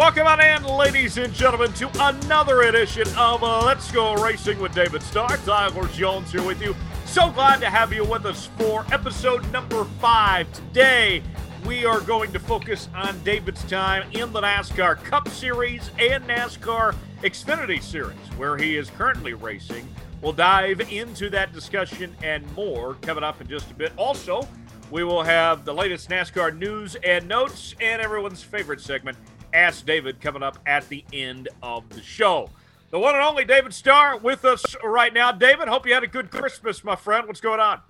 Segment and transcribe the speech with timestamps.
[0.00, 4.74] Welcome on in, ladies and gentlemen, to another edition of uh, Let's Go Racing with
[4.74, 5.36] David Starr.
[5.44, 6.74] Tyler Jones here with you.
[7.04, 10.50] So glad to have you with us for episode number five.
[10.54, 11.22] Today,
[11.66, 16.94] we are going to focus on David's time in the NASCAR Cup Series and NASCAR
[17.22, 19.86] Xfinity Series, where he is currently racing.
[20.22, 23.92] We'll dive into that discussion and more coming up in just a bit.
[23.98, 24.48] Also,
[24.90, 29.18] we will have the latest NASCAR news and notes and everyone's favorite segment,
[29.52, 32.50] Ask David, coming up at the end of the show.
[32.90, 35.32] The one and only David Starr with us right now.
[35.32, 37.26] David, hope you had a good Christmas, my friend.
[37.26, 37.80] What's going on?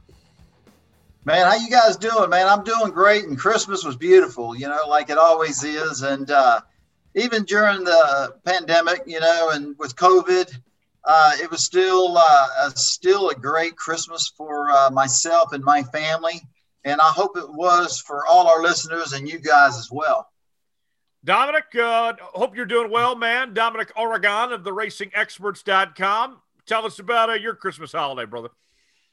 [1.25, 2.49] Man, how you guys doing, man?
[2.49, 6.03] I'm doing great, and Christmas was beautiful, you know, like it always is.
[6.03, 6.61] And uh,
[7.15, 10.51] even during the pandemic, you know, and with COVID,
[11.05, 15.83] uh, it was still uh, a, still a great Christmas for uh, myself and my
[15.83, 16.41] family,
[16.85, 20.30] and I hope it was for all our listeners and you guys as well.
[21.25, 23.53] Dominic, uh, hope you're doing well, man.
[23.53, 26.39] Dominic Aragon of the RacingExperts.com.
[26.67, 28.49] Tell us about uh, your Christmas holiday, brother.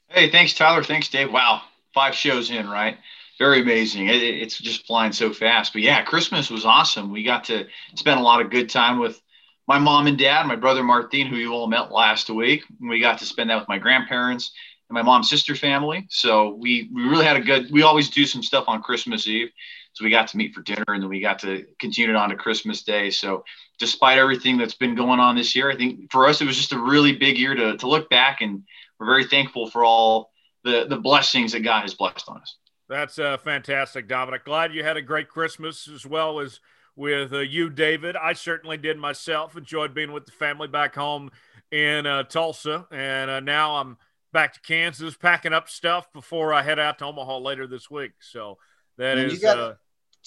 [0.08, 0.82] Hey, thanks, Tyler.
[0.82, 1.30] Thanks, Dave.
[1.30, 2.96] Wow, five shows in, right?
[3.38, 4.08] Very amazing.
[4.08, 5.74] It, it's just flying so fast.
[5.74, 7.12] But yeah, Christmas was awesome.
[7.12, 9.20] We got to spend a lot of good time with
[9.66, 12.64] my mom and dad, my brother Martin, who you all met last week.
[12.80, 14.52] We got to spend that with my grandparents
[14.88, 16.06] and my mom's sister family.
[16.08, 17.70] So we we really had a good.
[17.70, 19.50] We always do some stuff on Christmas Eve.
[19.98, 22.28] So we got to meet for dinner and then we got to continue it on
[22.28, 23.10] to Christmas Day.
[23.10, 23.42] So
[23.80, 26.72] despite everything that's been going on this year, I think for us it was just
[26.72, 28.62] a really big year to, to look back and
[29.00, 30.30] we're very thankful for all
[30.62, 32.58] the, the blessings that God has blessed on us.
[32.88, 34.44] That's uh, fantastic, Dominic.
[34.44, 36.60] Glad you had a great Christmas as well as
[36.94, 38.14] with uh, you, David.
[38.14, 39.56] I certainly did myself.
[39.56, 41.32] Enjoyed being with the family back home
[41.72, 43.96] in uh, Tulsa, and uh, now I'm
[44.32, 48.12] back to Kansas, packing up stuff before I head out to Omaha later this week.
[48.20, 48.58] So
[48.96, 49.40] that and is.
[49.40, 49.74] Got, uh,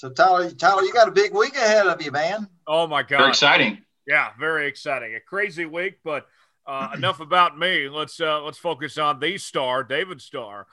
[0.02, 2.48] so Tyler, Tyler, you got a big week ahead of you, man.
[2.66, 3.20] Oh my God!
[3.20, 3.78] Very exciting.
[4.08, 5.14] Yeah, very exciting.
[5.14, 6.26] A crazy week, but
[6.66, 7.88] uh, enough about me.
[7.88, 10.66] Let's uh, let's focus on the star, David Starr.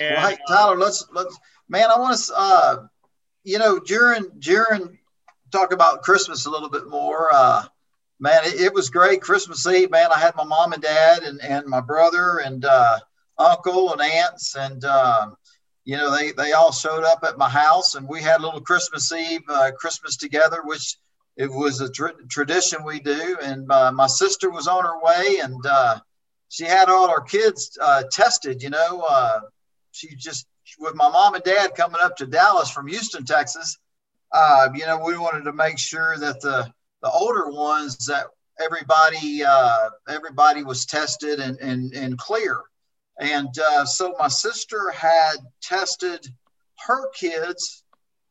[0.00, 1.36] And, well, hey, Tyler, let's let's
[1.68, 1.90] man.
[1.90, 2.86] I want to, uh,
[3.42, 4.96] you know, during during
[5.50, 7.30] talk about Christmas a little bit more.
[7.34, 7.64] Uh,
[8.20, 9.20] man, it, it, was great.
[9.20, 10.10] Christmas Eve, man.
[10.14, 13.00] I had my mom and dad and and my brother and uh,
[13.36, 14.84] uncle and aunts and.
[14.84, 15.36] Um,
[15.86, 18.60] you know, they, they all showed up at my house and we had a little
[18.60, 20.98] Christmas Eve, uh, Christmas together, which
[21.36, 23.38] it was a tr- tradition we do.
[23.40, 26.00] And uh, my sister was on her way and uh,
[26.48, 29.40] she had all our kids uh, tested, you know, uh,
[29.92, 30.48] she just,
[30.80, 33.78] with my mom and dad coming up to Dallas from Houston, Texas,
[34.32, 36.68] uh, you know, we wanted to make sure that the,
[37.02, 38.26] the older ones that
[38.60, 39.44] everybody,
[40.08, 42.60] everybody was tested and, and, and clear.
[43.18, 46.26] And uh, so my sister had tested
[46.86, 47.82] her kids,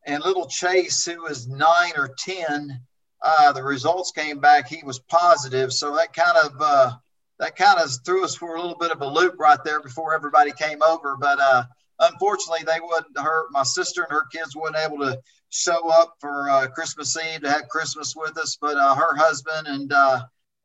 [0.06, 2.80] and little Chase, who was nine or 10,
[3.22, 4.68] uh, the results came back.
[4.68, 5.72] He was positive.
[5.72, 6.92] So that kind of uh,
[7.40, 10.14] that kind of threw us for a little bit of a loop right there before
[10.14, 11.16] everybody came over.
[11.16, 11.64] But uh,
[11.98, 13.18] unfortunately, they wouldn't.
[13.18, 17.40] Her, my sister and her kids weren't able to show up for uh, Christmas Eve
[17.40, 18.56] to have Christmas with us.
[18.60, 19.92] But uh, her husband and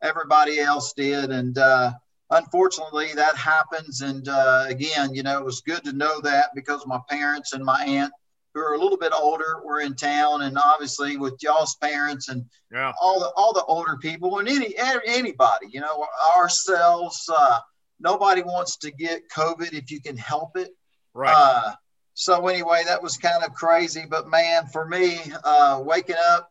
[0.03, 1.57] everybody else did, and
[2.31, 4.01] unfortunately that happens.
[4.01, 7.63] And uh, again you know it was good to know that because my parents and
[7.63, 8.11] my aunt
[8.53, 10.43] who are a little bit older were in town.
[10.43, 12.93] And obviously with y'all's parents and yeah.
[13.01, 14.75] all the all the older people and any
[15.05, 16.05] anybody you know
[16.35, 17.59] ourselves uh,
[17.99, 20.69] nobody wants to get covid if you can help it.
[21.13, 21.35] Right.
[21.35, 21.73] Uh,
[22.13, 24.05] so anyway that was kind of crazy.
[24.09, 26.50] But man for me uh, waking up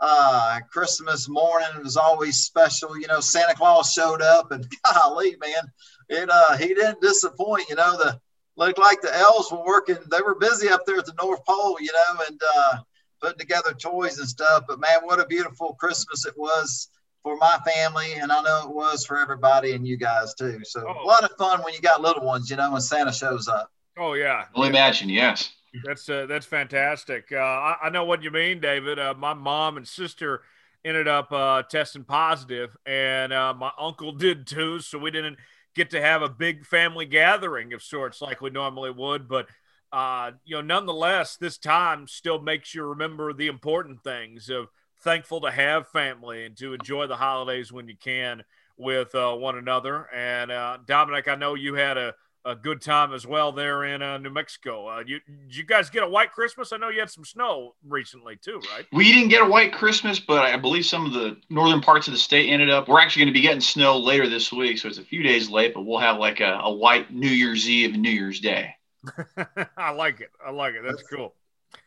[0.00, 2.98] uh, Christmas morning was always special.
[2.98, 5.64] You know, Santa Claus showed up, and golly, man,
[6.08, 7.68] it uh, he didn't disappoint.
[7.68, 8.20] You know, the
[8.56, 11.78] looked like the elves were working; they were busy up there at the North Pole.
[11.80, 12.76] You know, and uh,
[13.20, 14.64] putting together toys and stuff.
[14.68, 16.88] But man, what a beautiful Christmas it was
[17.22, 20.60] for my family, and I know it was for everybody and you guys too.
[20.64, 21.04] So oh.
[21.04, 22.50] a lot of fun when you got little ones.
[22.50, 23.70] You know, when Santa shows up.
[23.98, 25.50] Oh yeah, well imagine, yes.
[25.84, 27.30] That's uh, that's fantastic.
[27.32, 28.98] Uh, I, I, know what you mean, David.
[28.98, 30.42] Uh, my mom and sister
[30.84, 34.80] ended up uh, testing positive, and uh, my uncle did too.
[34.80, 35.38] So we didn't
[35.74, 39.28] get to have a big family gathering of sorts like we normally would.
[39.28, 39.48] But
[39.92, 44.68] uh, you know, nonetheless, this time still makes you remember the important things of
[45.02, 48.42] thankful to have family and to enjoy the holidays when you can
[48.78, 50.08] with one another.
[50.12, 50.50] And
[50.86, 52.14] Dominic, I know you had a
[52.46, 54.88] a good time as well there in uh, New Mexico.
[54.88, 56.72] Uh, you did you guys get a white Christmas?
[56.72, 58.86] I know you had some snow recently too, right?
[58.92, 62.12] We didn't get a white Christmas, but I believe some of the northern parts of
[62.12, 62.88] the state ended up.
[62.88, 65.50] We're actually going to be getting snow later this week, so it's a few days
[65.50, 68.74] late, but we'll have like a, a white New Year's Eve and New Year's Day.
[69.76, 70.30] I like it.
[70.44, 70.82] I like it.
[70.84, 71.34] That's cool.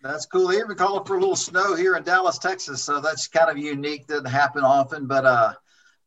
[0.04, 0.48] That's cool.
[0.48, 2.84] They even called for a little snow here in Dallas, Texas.
[2.84, 4.08] So that's kind of unique.
[4.08, 5.54] Doesn't happen often, but uh,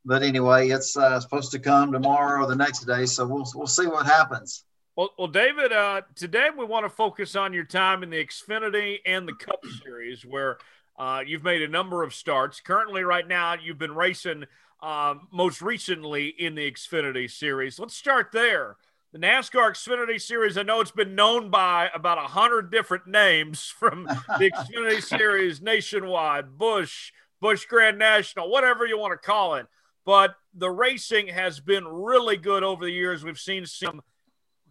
[0.05, 3.07] but anyway, it's uh, supposed to come tomorrow or the next day.
[3.07, 4.65] So we'll we'll see what happens.
[4.97, 5.73] Well, well, David.
[5.73, 9.61] Uh, today we want to focus on your time in the Xfinity and the Cup
[9.83, 10.59] Series, where
[10.99, 12.61] uh, you've made a number of starts.
[12.61, 14.45] Currently, right now, you've been racing
[14.83, 17.79] um, most recently in the Xfinity Series.
[17.79, 18.77] Let's start there
[19.13, 23.67] the NASCAR Xfinity Series, I know it's been known by about a hundred different names
[23.79, 29.67] from the Xfinity Series nationwide, Busch, Busch Grand National, whatever you want to call it.
[30.05, 33.25] But the racing has been really good over the years.
[33.25, 34.03] We've seen some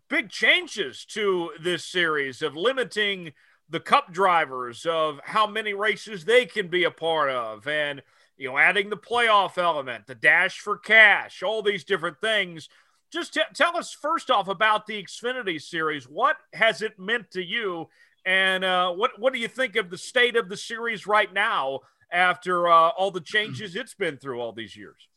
[0.10, 3.34] big changes to this series of limiting
[3.70, 8.02] the cup drivers of how many races they can be a part of and
[8.36, 12.68] you know adding the playoff element the dash for cash all these different things
[13.12, 16.06] just t- tell us first off about the Xfinity series.
[16.06, 17.90] What has it meant to you,
[18.26, 21.82] and uh, what what do you think of the state of the series right now
[22.12, 25.08] after uh, all the changes it's been through all these years?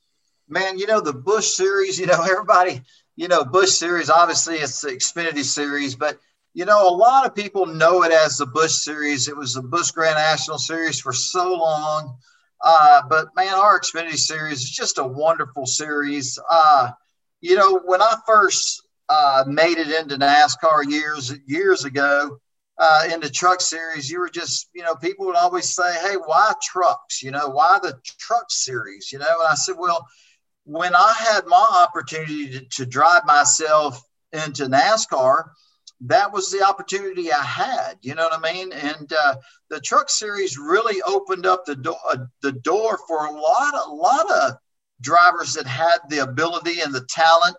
[0.48, 1.98] Man, you know the Busch series.
[1.98, 2.82] You know everybody.
[3.16, 4.10] You know Busch series.
[4.10, 6.18] Obviously, it's the Xfinity series, but
[6.52, 9.28] you know a lot of people know it as the Busch series.
[9.28, 12.16] It was the Busch Grand National Series for so long.
[12.62, 16.38] Uh, but man, our Xfinity series is just a wonderful series.
[16.50, 16.90] Uh,
[17.40, 22.38] you know, when I first uh, made it into NASCAR years years ago
[22.78, 26.16] uh, in the truck series, you were just, you know, people would always say, "Hey,
[26.16, 27.22] why trucks?
[27.22, 30.06] You know, why the truck series?" You know, and I said, "Well,
[30.64, 34.02] when I had my opportunity to, to drive myself
[34.32, 35.44] into NASCAR."
[36.00, 38.72] That was the opportunity I had, you know what I mean?
[38.72, 39.36] And uh,
[39.70, 43.90] the truck series really opened up the door, uh, the door for a lot, a
[43.90, 44.54] lot of
[45.00, 47.56] drivers that had the ability and the talent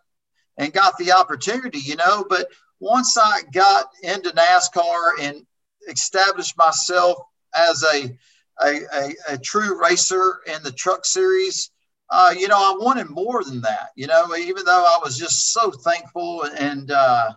[0.57, 2.25] and got the opportunity, you know.
[2.29, 2.47] But
[2.79, 5.45] once I got into NASCAR and
[5.87, 7.17] established myself
[7.55, 8.17] as a
[8.61, 11.71] a, a, a true racer in the truck series,
[12.09, 13.89] uh, you know, I wanted more than that.
[13.95, 17.33] You know, even though I was just so thankful and uh,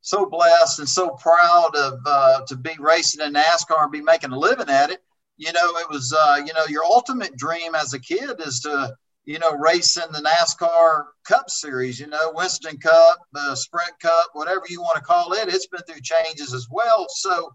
[0.00, 4.32] so blessed and so proud of uh, to be racing in NASCAR and be making
[4.32, 5.02] a living at it.
[5.36, 8.96] You know, it was uh, you know your ultimate dream as a kid is to
[9.24, 13.18] you know, race in the NASCAR Cup Series, you know, Winston Cup,
[13.54, 15.48] Sprint Cup, whatever you want to call it.
[15.48, 17.06] It's been through changes as well.
[17.08, 17.54] So,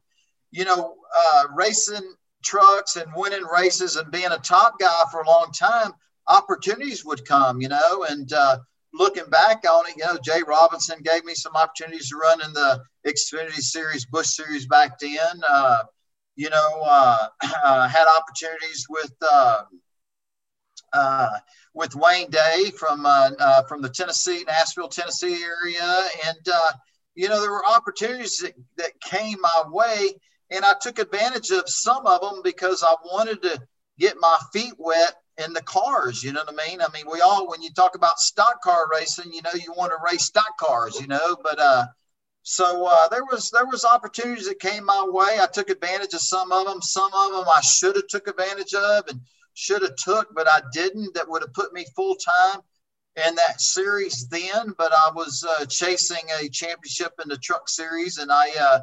[0.52, 5.28] you know, uh, racing trucks and winning races and being a top guy for a
[5.28, 5.92] long time,
[6.28, 8.58] opportunities would come, you know, and uh,
[8.94, 12.54] looking back on it, you know, Jay Robinson gave me some opportunities to run in
[12.54, 15.42] the Xfinity Series, Busch Series back then.
[15.48, 15.84] Uh,
[16.36, 19.64] you know, uh, had opportunities with uh,
[20.94, 21.30] uh,
[21.74, 26.72] with Wayne Day from uh, uh, from the Tennessee, Nashville, Tennessee area, and uh,
[27.16, 30.10] you know there were opportunities that, that came my way,
[30.52, 33.62] and I took advantage of some of them because I wanted to
[34.00, 36.24] get my feet wet in the cars.
[36.24, 36.82] You know what I mean?
[36.82, 39.92] I mean, we all when you talk about stock car racing, you know, you want
[39.92, 41.86] to race stock cars, you know, but uh,
[42.50, 45.38] so uh, there was there was opportunities that came my way.
[45.42, 46.82] I took advantage of some of them.
[46.82, 49.20] Some of them I should have took advantage of, and
[49.54, 51.14] should have took, but I didn't.
[51.14, 52.62] That would have put me full time
[53.18, 54.74] in that series then.
[54.78, 58.80] But I was uh, chasing a championship in the Truck Series, and I, uh,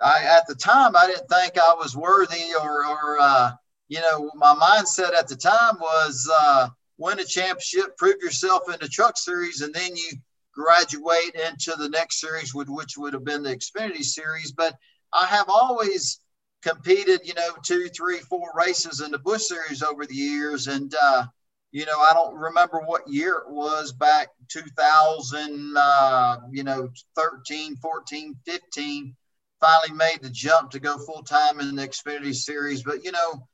[0.00, 3.50] I at the time I didn't think I was worthy, or, or uh,
[3.88, 6.68] you know, my mindset at the time was uh,
[6.98, 10.12] win a championship, prove yourself in the Truck Series, and then you
[10.52, 14.52] graduate into the next series, which would have been the Xfinity Series.
[14.52, 14.74] But
[15.12, 16.20] I have always
[16.62, 20.66] competed, you know, two, three, four races in the Busch Series over the years.
[20.66, 21.26] And, uh,
[21.70, 27.76] you know, I don't remember what year it was back 2000, uh, you know, 13,
[27.76, 29.16] 14, 15,
[29.60, 32.82] finally made the jump to go full time in the Xfinity Series.
[32.82, 33.46] But, you know,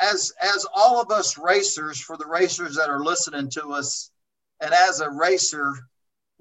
[0.00, 4.10] As as all of us racers, for the racers that are listening to us,
[4.60, 5.74] and as a racer,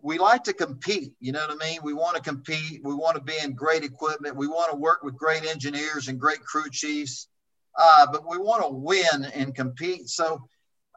[0.02, 1.14] we like to compete.
[1.20, 1.80] You know what I mean?
[1.84, 2.82] We want to compete.
[2.84, 4.36] We want to be in great equipment.
[4.36, 7.28] We want to work with great engineers and great crew chiefs.
[7.78, 10.10] Uh, but we want to win and compete.
[10.10, 10.42] So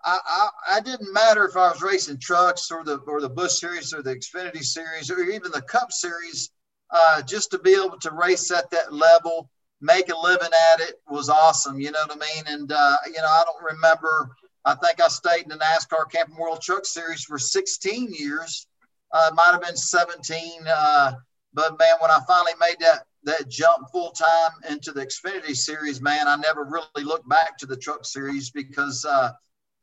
[0.04, 3.60] I, I, I, didn't matter if I was racing trucks or the or the Busch
[3.60, 6.50] Series or the Xfinity Series or even the Cup Series.
[6.90, 9.50] Uh, just to be able to race at that level,
[9.80, 11.80] make a living at it was awesome.
[11.80, 12.44] You know what I mean?
[12.46, 14.30] And uh, you know, I don't remember.
[14.64, 18.66] I think I stayed in the NASCAR Camping World Truck Series for 16 years
[19.14, 20.66] uh, might have been 17.
[20.66, 21.12] Uh,
[21.54, 26.02] but man, when I finally made that that jump full time into the Xfinity series,
[26.02, 29.30] man, I never really looked back to the truck series because uh,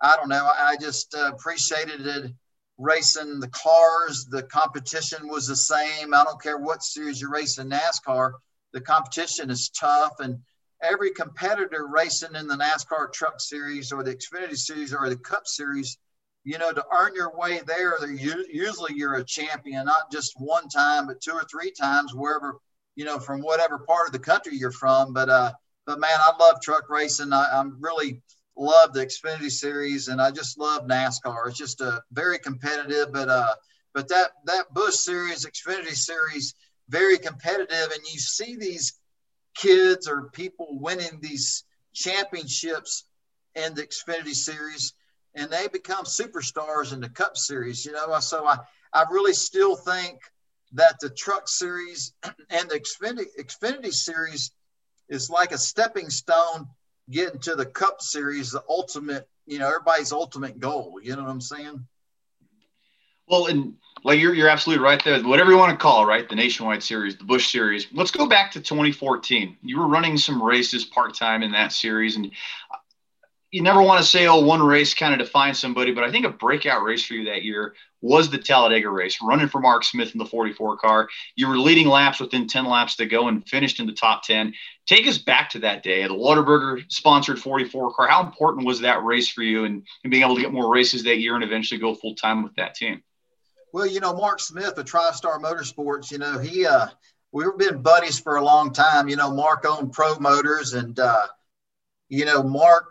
[0.02, 0.46] I don't know.
[0.46, 2.32] I, I just uh, appreciated it
[2.78, 4.28] racing the cars.
[4.30, 6.14] The competition was the same.
[6.14, 8.34] I don't care what series you're racing NASCAR.
[8.74, 10.40] The competition is tough, and
[10.82, 15.48] every competitor racing in the NASCAR Truck Series or the Xfinity Series or the Cup
[15.48, 15.98] Series,
[16.44, 21.08] you know, to earn your way there, usually you're a champion, not just one time,
[21.08, 22.58] but two or three times, wherever,
[22.96, 25.14] you know, from whatever part of the country you're from.
[25.14, 25.52] But, uh,
[25.86, 27.32] but man, I love truck racing.
[27.34, 28.22] I, I'm really
[28.58, 31.48] love the Xfinity Series, and I just love NASCAR.
[31.48, 33.56] It's just a very competitive, but uh,
[33.94, 36.56] but that that Busch Series, Xfinity Series,
[36.92, 39.00] very competitive, and you see these
[39.56, 43.06] kids or people winning these championships
[43.56, 44.94] in the Xfinity Series,
[45.34, 47.86] and they become superstars in the Cup Series.
[47.86, 48.58] You know, so I
[48.94, 50.20] I really still think
[50.74, 52.14] that the Truck Series
[52.50, 54.52] and the Xfinity Xfinity Series
[55.10, 56.68] is like a stepping stone
[57.10, 61.00] getting to the Cup Series, the ultimate, you know, everybody's ultimate goal.
[61.02, 61.86] You know what I'm saying?
[63.28, 65.22] Well, and like you're you're absolutely right there.
[65.22, 66.28] Whatever you want to call it, right?
[66.28, 67.88] The Nationwide Series, the Busch Series.
[67.92, 69.58] Let's go back to 2014.
[69.62, 72.32] You were running some races part time in that series, and
[73.52, 76.26] you never want to say, oh, one race kind of defines somebody, but I think
[76.26, 80.14] a breakout race for you that year was the Talladega race, running for Mark Smith
[80.14, 81.10] in the 44 car.
[81.36, 84.54] You were leading laps within 10 laps to go and finished in the top 10.
[84.88, 88.08] Take us back to that day, the Whataburger sponsored 44 car.
[88.08, 91.04] How important was that race for you and, and being able to get more races
[91.04, 93.04] that year and eventually go full time with that team?
[93.74, 96.88] Well, you know, Mark Smith of TriStar Motorsports, you know, he, uh,
[97.32, 99.08] we've been buddies for a long time.
[99.08, 101.28] You know, Mark owned Pro Motors and, uh,
[102.10, 102.88] you know, Mark's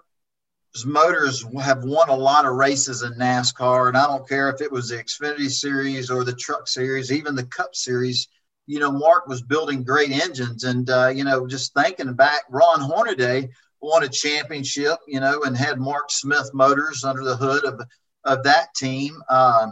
[0.87, 4.73] motors have won a lot of races in NASCAR, and I don't care if it
[4.73, 8.29] was the Xfinity Series or the Truck Series, even the Cup Series.
[8.67, 12.81] You know, Mark was building great engines, and uh, you know, just thinking back, Ron
[12.81, 13.51] Hornaday
[13.83, 17.83] won a championship, you know, and had Mark Smith motors under the hood of
[18.25, 19.23] of that team.
[19.29, 19.71] Uh,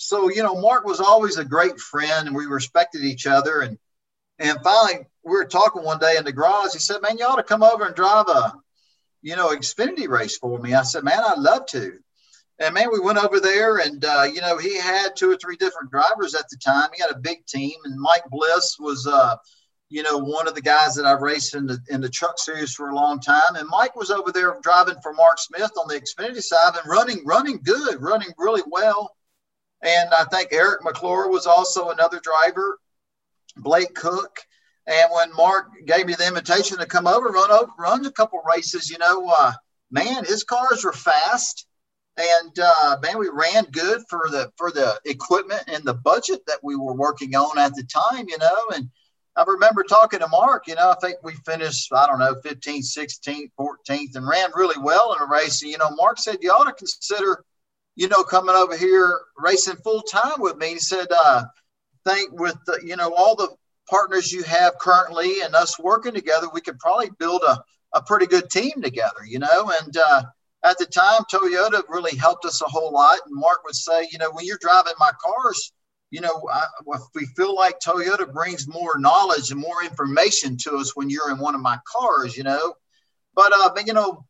[0.00, 3.60] so you know, Mark was always a great friend, and we respected each other.
[3.60, 3.78] And
[4.38, 6.72] and finally, we were talking one day in the garage.
[6.72, 8.54] He said, "Man, you ought to come over and drive a
[9.22, 10.74] you know, Xfinity race for me.
[10.74, 11.98] I said, man, I'd love to.
[12.58, 15.56] And man, we went over there, and uh, you know, he had two or three
[15.56, 16.90] different drivers at the time.
[16.94, 19.36] He had a big team, and Mike Bliss was, uh,
[19.88, 22.74] you know, one of the guys that I've raced in the in the truck series
[22.74, 23.56] for a long time.
[23.56, 27.24] And Mike was over there driving for Mark Smith on the Xfinity side and running,
[27.24, 29.16] running good, running really well.
[29.82, 32.78] And I think Eric McClure was also another driver.
[33.56, 34.46] Blake Koch,
[34.86, 38.40] and when Mark gave me the invitation to come over, run over, run a couple
[38.42, 39.52] races, you know, uh,
[39.90, 41.66] man, his cars were fast,
[42.16, 46.58] and uh, man, we ran good for the for the equipment and the budget that
[46.62, 48.64] we were working on at the time, you know.
[48.74, 48.90] And
[49.36, 52.84] I remember talking to Mark, you know, I think we finished, I don't know, 15th,
[52.96, 55.62] 16th, 14th, and ran really well in a race.
[55.62, 57.44] And you know, Mark said you ought to consider,
[57.96, 60.70] you know, coming over here racing full time with me.
[60.70, 61.44] He said, uh,
[62.06, 63.48] think with the, you know all the
[63.88, 67.58] partners you have currently and us working together, we could probably build a,
[67.94, 69.72] a pretty good team together, you know.
[69.82, 70.22] And uh,
[70.64, 73.18] at the time, Toyota really helped us a whole lot.
[73.26, 75.72] And Mark would say, you know, when you're driving my cars,
[76.10, 76.64] you know, I,
[77.14, 81.38] we feel like Toyota brings more knowledge and more information to us when you're in
[81.38, 82.74] one of my cars, you know.
[83.34, 84.24] But, uh, but you know,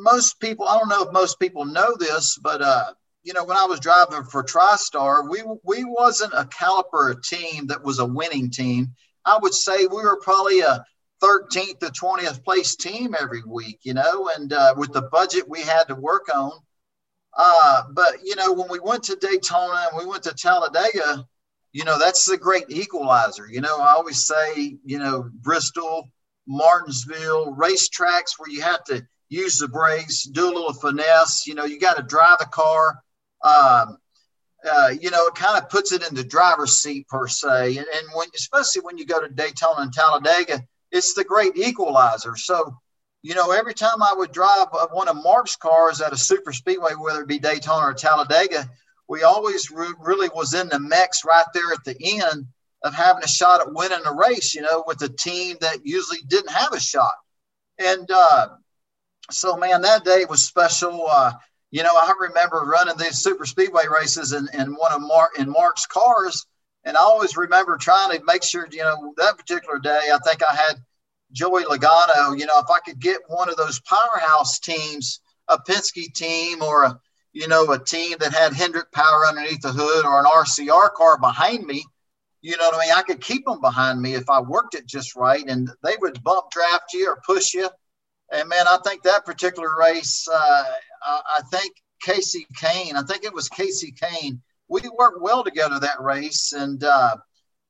[0.00, 2.92] most people, I don't know if most people know this, but uh,
[3.22, 7.84] you know, when I was driving for TriStar, we we wasn't a caliper team that
[7.84, 8.94] was a winning team.
[9.24, 10.84] I would say we were probably a
[11.22, 15.60] 13th to 20th place team every week, you know, and uh, with the budget we
[15.60, 16.52] had to work on.
[17.36, 21.24] Uh, but you know, when we went to Daytona and we went to Talladega,
[21.72, 23.46] you know, that's the great equalizer.
[23.48, 26.08] You know, I always say, you know, Bristol,
[26.48, 31.46] Martinsville, racetracks where you have to use the brakes, do a little finesse.
[31.46, 33.02] You know, you got to drive the car
[33.42, 33.98] um,
[34.70, 37.76] uh, you know, it kind of puts it in the driver's seat per se.
[37.78, 42.36] And, and when, especially when you go to Daytona and Talladega, it's the great equalizer.
[42.36, 42.76] So,
[43.22, 46.92] you know, every time I would drive one of Mark's cars at a super speedway,
[46.92, 48.68] whether it be Daytona or Talladega,
[49.08, 52.46] we always re- really was in the mix right there at the end
[52.82, 56.20] of having a shot at winning a race, you know, with a team that usually
[56.28, 57.12] didn't have a shot.
[57.78, 58.48] And uh,
[59.32, 61.06] so, man, that day was special.
[61.08, 61.32] Uh,
[61.70, 65.50] you know, I remember running these super speedway races in, in one of Mark in
[65.50, 66.46] Mark's cars.
[66.84, 70.42] And I always remember trying to make sure, you know, that particular day, I think
[70.42, 70.76] I had
[71.32, 76.12] Joey Logano, you know, if I could get one of those powerhouse teams, a Penske
[76.14, 77.00] team or a,
[77.32, 81.18] you know, a team that had Hendrick power underneath the hood or an RCR car
[81.18, 81.84] behind me,
[82.42, 82.92] you know what I mean?
[82.96, 86.24] I could keep them behind me if I worked it just right and they would
[86.24, 87.68] bump draft you or push you.
[88.32, 90.64] And man, I think that particular race, uh,
[91.06, 91.74] uh, I think
[92.06, 94.40] Kasey Kahne, I think it was Kasey Kahne.
[94.68, 97.16] We worked well together that race, and uh,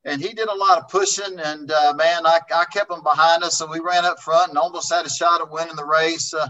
[0.04, 1.38] and he did a lot of pushing.
[1.38, 4.58] And uh, man, I, I kept him behind us, so we ran up front and
[4.58, 6.34] almost had a shot at winning the race.
[6.34, 6.48] Uh,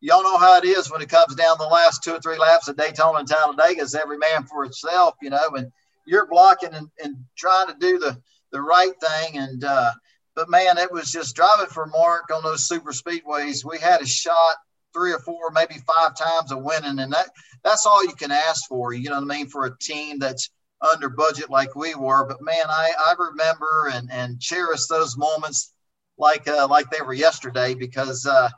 [0.00, 2.68] y'all know how it is when it comes down the last two or three laps
[2.68, 3.82] of Daytona and Talladega.
[3.82, 5.70] It's every man for itself, you know, and
[6.06, 8.18] you're blocking and, and trying to do the
[8.52, 9.38] the right thing.
[9.38, 9.92] And uh,
[10.34, 13.64] but man, it was just driving for Mark on those super speedways.
[13.64, 14.56] We had a shot
[14.92, 17.30] three or four, maybe five times of winning, and that
[17.64, 18.92] that's all you can ask for.
[18.92, 22.26] You know what I mean for a team that's under budget like we were.
[22.26, 25.72] But man, I I remember and and cherish those moments
[26.18, 28.48] like uh, like they were yesterday because uh,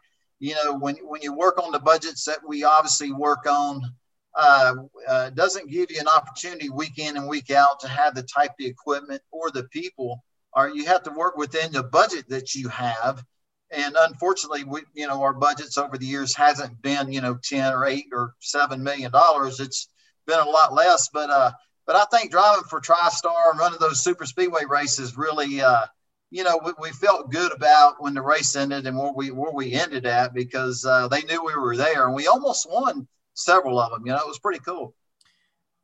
[0.40, 3.80] you know when when you work on the budgets that we obviously work on.
[4.34, 4.72] Uh,
[5.08, 8.52] uh, doesn't give you an opportunity week in and week out to have the type
[8.58, 12.68] of equipment or the people or you have to work within the budget that you
[12.68, 13.24] have
[13.72, 17.72] and unfortunately, we, you know, our budgets over the years hasn't been, you know, 10
[17.72, 19.60] or eight or seven million dollars.
[19.60, 19.88] It's
[20.26, 21.52] been a lot less, but, uh,
[21.86, 25.86] but I think driving for TriStar and running those super speedway races really, uh,
[26.30, 29.52] you know, we, we, felt good about when the race ended and where we where
[29.52, 33.78] we ended at because uh, they knew we were there and we almost won several
[33.78, 34.06] of them.
[34.06, 34.94] You know, it was pretty cool.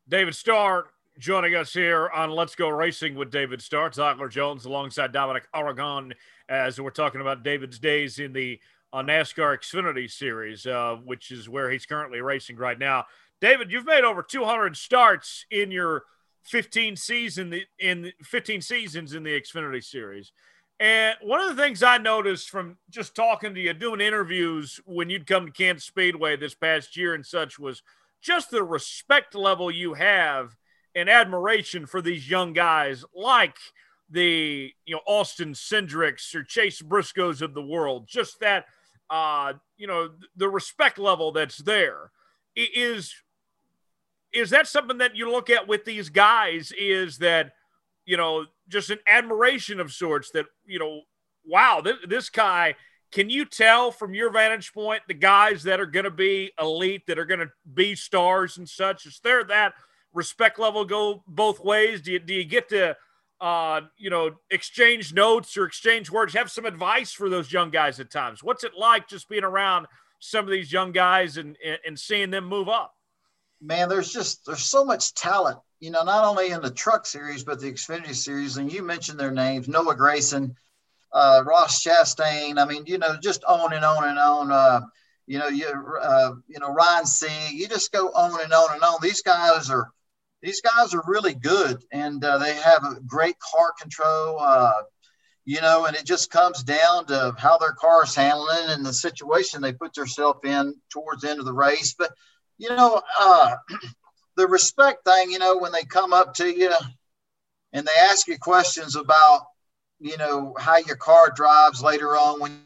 [0.08, 0.87] David Starr
[1.18, 6.14] joining us here on Let's Go Racing with David Starr, Tyler Jones alongside Dominic Aragon
[6.48, 8.60] as we're talking about David's days in the
[8.92, 13.04] uh, NASCAR Xfinity Series, uh, which is where he's currently racing right now.
[13.40, 16.04] David, you've made over 200 starts in your
[16.44, 20.30] 15 season in 15 seasons in the Xfinity Series.
[20.78, 25.10] And one of the things I noticed from just talking to you, doing interviews when
[25.10, 27.82] you'd come to Kansas Speedway this past year and such, was
[28.22, 30.56] just the respect level you have
[30.99, 33.57] and admiration for these young guys like–
[34.11, 38.07] the you know Austin Cindrics or Chase Briscoes of the world.
[38.09, 38.67] Just that
[39.11, 42.11] uh, you know the respect level that's there
[42.57, 43.14] is
[44.33, 47.52] is that something that you look at with these guys is that
[48.05, 51.02] you know just an admiration of sorts that you know
[51.47, 52.75] wow this, this guy
[53.11, 57.02] can you tell from your vantage point the guys that are going to be elite
[57.07, 59.73] that are going to be stars and such is there that
[60.14, 62.97] respect level go both ways do you, do you get to
[63.40, 68.00] uh, you know, exchange notes or exchange words, have some advice for those young guys
[68.00, 68.42] at times.
[68.42, 69.86] What's it like just being around
[70.18, 72.94] some of these young guys and and seeing them move up?
[73.60, 77.44] Man, there's just there's so much talent, you know, not only in the truck series
[77.44, 78.56] but the Xfinity series.
[78.56, 80.54] And you mentioned their names: Noah Gragson,
[81.12, 82.58] uh, Ross Chastain.
[82.58, 84.50] I mean, you know, just on and on and on.
[84.50, 84.80] Uh,
[85.28, 85.66] you know, you
[86.00, 87.28] uh, you know Ryan C.
[87.52, 88.99] You just go on and on and on.
[89.00, 89.92] These guys are
[90.42, 94.38] these guys are really good and uh, they have a great car control.
[94.40, 94.82] Uh,
[95.48, 98.92] you know, and it just comes down to how their car is handling and the
[98.92, 101.94] situation they put themselves in towards the end of the race.
[101.98, 102.12] But,
[102.58, 103.56] you know, uh,
[104.36, 106.70] the respect thing, you know, when they come up to you
[107.72, 109.46] and they ask you questions about,
[110.00, 112.60] you know, how your car drives later on when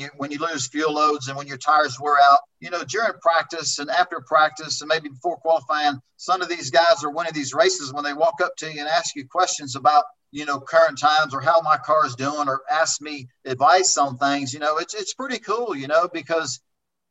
[0.00, 2.40] you, when you lose fuel loads and when your tires wear out.
[2.60, 7.04] You know, during practice and after practice and maybe before qualifying, some of these guys
[7.04, 10.04] are winning these races when they walk up to you and ask you questions about,
[10.30, 14.16] you know, current times or how my car is doing or ask me advice on
[14.18, 14.54] things.
[14.54, 16.60] You know, it's it's pretty cool, you know, because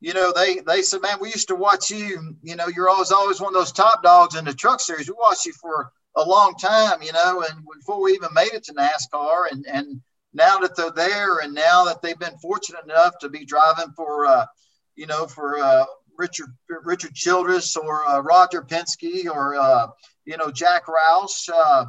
[0.00, 2.36] you know, they they said, man, we used to watch you.
[2.42, 5.08] You know, you're always always one of those top dogs in the truck series.
[5.08, 8.64] We watched you for a long time, you know, and before we even made it
[8.64, 10.00] to NASCAR, and and
[10.34, 14.26] now that they're there and now that they've been fortunate enough to be driving for,
[14.26, 14.46] uh,
[14.96, 15.84] you know, for uh,
[16.18, 19.88] Richard Richard Childress or uh, Roger Penske or uh,
[20.24, 21.86] you know Jack Roush, uh,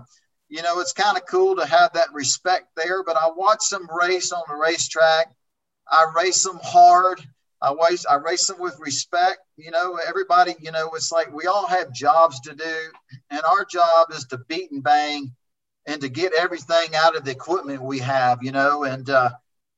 [0.50, 3.04] you know, it's kind of cool to have that respect there.
[3.04, 5.32] But I watch them race on the racetrack.
[5.90, 7.22] I race them hard.
[7.62, 9.40] I race I race them with respect.
[9.58, 10.56] You know, everybody.
[10.60, 12.92] You know, it's like we all have jobs to do,
[13.30, 15.36] and our job is to beat and bang
[15.86, 19.30] and to get everything out of the equipment we have, you know, and, uh,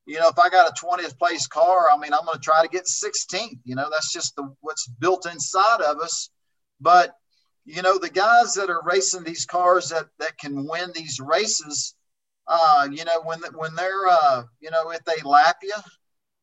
[0.06, 2.62] you know, if I got a 20th place car, I mean, I'm going to try
[2.62, 6.30] to get 16th, you know, that's just the, what's built inside of us.
[6.80, 7.16] But,
[7.66, 11.96] you know, the guys that are racing these cars that, that can win these races,
[12.48, 15.74] uh, you know, when, when they're, uh, you know, if they lap you,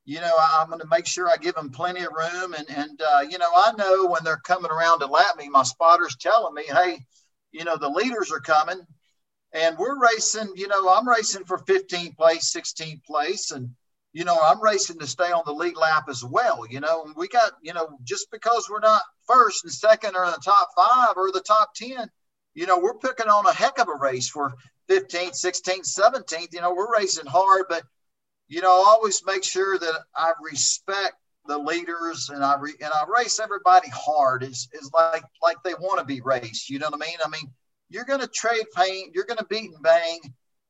[0.05, 2.55] you know, I'm going to make sure I give them plenty of room.
[2.55, 5.63] And, and, uh, you know, I know when they're coming around to lap me, my
[5.63, 6.99] spotter's telling me, Hey,
[7.53, 8.81] you know, the leaders are coming
[9.53, 13.71] and we're racing, you know, I'm racing for 15th place, 16th place, and
[14.13, 16.67] you know, I'm racing to stay on the lead lap as well.
[16.69, 20.33] You know, we got, you know, just because we're not first and second or in
[20.33, 22.11] the top five or the top 10,
[22.55, 24.53] you know, we're picking on a heck of a race for
[24.91, 26.53] 15th, 16th, 17th.
[26.53, 27.85] You know, we're racing hard, but,
[28.49, 31.15] you know, I always make sure that I respect
[31.47, 35.75] the leaders and I re- and I race everybody hard is is like like they
[35.75, 36.71] want to be raced.
[36.71, 37.19] You know what I mean?
[37.25, 37.53] I mean,
[37.93, 40.21] you're going to trade paint, you're going to beat and bang,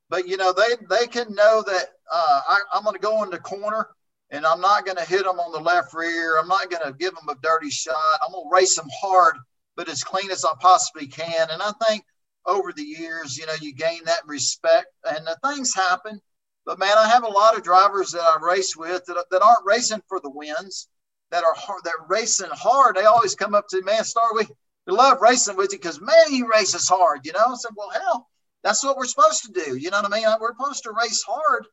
[0.09, 3.31] but you know they they can know that uh, I, I'm going to go in
[3.31, 3.89] the corner
[4.31, 6.39] and I'm not going to hit them on the left rear.
[6.39, 7.95] I'm not going to give them a dirty shot.
[8.25, 9.37] I'm going to race them hard,
[9.77, 11.49] but as clean as I possibly can.
[11.51, 12.03] And I think
[12.47, 16.21] over the years, you know, you gain that respect and the things happen.
[16.65, 19.67] But man, I have a lot of drivers that I race with that, that aren't
[19.67, 20.89] racing for the wins,
[21.31, 22.97] that are hard, that racing hard.
[22.97, 24.47] They always come up to me, man, Star, we,
[24.87, 27.25] we love racing with you because man, you races hard.
[27.25, 28.29] You know, I said, well, hell,
[28.63, 29.77] that's what we're supposed to do.
[29.77, 30.27] You know what I mean?
[30.41, 31.67] We're supposed to race hard.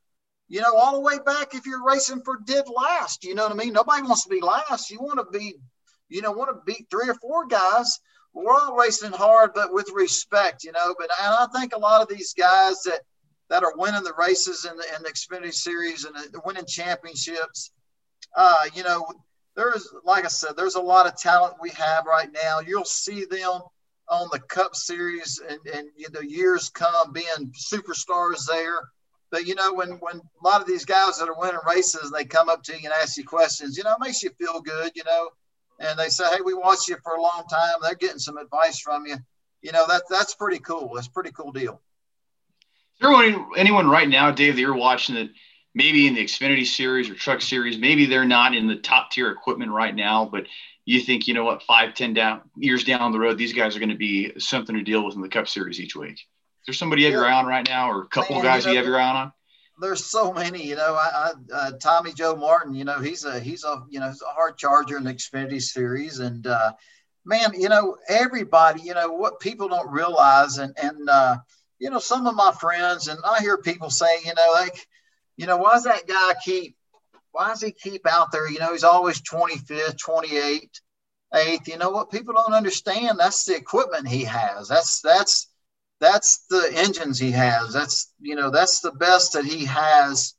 [0.47, 3.23] You know, all the way back if you're racing for dead last.
[3.23, 3.73] You know what I mean?
[3.73, 4.89] Nobody wants to be last.
[4.89, 5.55] You want to be,
[6.07, 7.99] you know, want to beat three or four guys.
[8.33, 10.63] We're all racing hard, but with respect.
[10.63, 13.01] You know, but and I think a lot of these guys that
[13.49, 17.71] that are winning the races in the, in the Xfinity Series and the, winning championships.
[18.35, 19.05] Uh, you know,
[19.59, 22.61] there's like I said, there's a lot of talent we have right now.
[22.61, 23.61] You'll see them
[24.09, 28.79] on the Cup Series and, and you know years come being superstars there.
[29.31, 32.13] But you know, when when a lot of these guys that are winning races, and
[32.13, 34.61] they come up to you and ask you questions, you know, it makes you feel
[34.61, 35.29] good, you know.
[35.81, 38.79] And they say, "Hey, we watched you for a long time." They're getting some advice
[38.79, 39.17] from you.
[39.61, 40.97] You know, that that's pretty cool.
[40.97, 41.81] A pretty cool deal.
[42.95, 45.29] Is there anyone, anyone right now, Dave, that you're watching that
[45.73, 49.31] maybe in the Xfinity series or truck series, maybe they're not in the top tier
[49.31, 50.45] equipment right now, but
[50.85, 53.79] you think, you know what, five, ten down years down the road, these guys are
[53.79, 56.13] going to be something to deal with in the Cup Series each week.
[56.13, 58.63] Is there somebody you have your eye on right now, or a couple Man, guys
[58.63, 59.33] you, know, you have your eye on?
[59.79, 60.95] There's so many, you know.
[60.95, 64.21] I, I uh, Tommy Joe Martin, you know, he's a he's a you know he's
[64.21, 66.73] a hard charger in the Xfinity Series, and uh,
[67.23, 71.37] man, you know, everybody, you know, what people don't realize, and and uh,
[71.79, 74.87] you know, some of my friends, and I hear people say, you know, like,
[75.39, 76.75] you know, why does that guy keep,
[77.31, 78.49] why does he keep out there?
[78.49, 80.81] You know, he's always 25th, 28th,
[81.33, 81.67] 8th.
[81.69, 82.11] You know what?
[82.11, 83.17] People don't understand.
[83.17, 84.67] That's the equipment he has.
[84.67, 85.47] That's, that's,
[86.01, 87.71] that's the engines he has.
[87.71, 90.33] That's, you know, that's the best that he has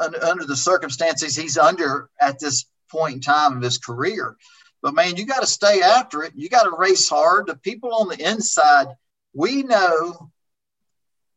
[0.00, 4.34] under the circumstances he's under at this point in time of his career.
[4.82, 6.32] But man, you got to stay after it.
[6.34, 7.46] You got to race hard.
[7.46, 8.88] The people on the inside,
[9.34, 10.32] we know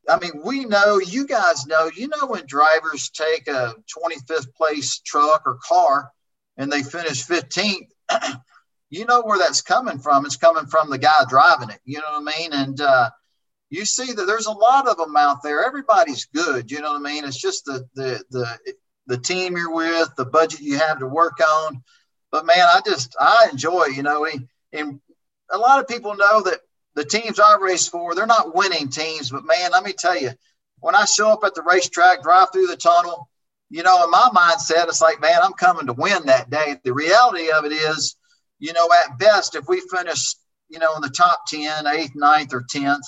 [0.09, 4.99] I mean, we know, you guys know, you know, when drivers take a 25th place
[4.99, 6.11] truck or car
[6.57, 7.87] and they finish 15th,
[8.89, 10.25] you know where that's coming from.
[10.25, 11.79] It's coming from the guy driving it.
[11.85, 12.53] You know what I mean?
[12.53, 13.09] And uh,
[13.69, 15.63] you see that there's a lot of them out there.
[15.63, 16.69] Everybody's good.
[16.69, 17.23] You know what I mean?
[17.23, 18.59] It's just the, the, the,
[19.07, 21.81] the team you're with, the budget you have to work on.
[22.31, 24.27] But man, I just, I enjoy, you know,
[24.73, 24.99] and
[25.51, 26.59] a lot of people know that
[26.95, 30.31] the teams I race for, they're not winning teams, but man, let me tell you,
[30.79, 33.29] when I show up at the racetrack, drive through the tunnel,
[33.69, 36.75] you know, in my mindset, it's like, man, I'm coming to win that day.
[36.83, 38.15] The reality of it is,
[38.59, 40.35] you know, at best, if we finish,
[40.69, 43.01] you know, in the top 10, eighth, ninth, or 10th,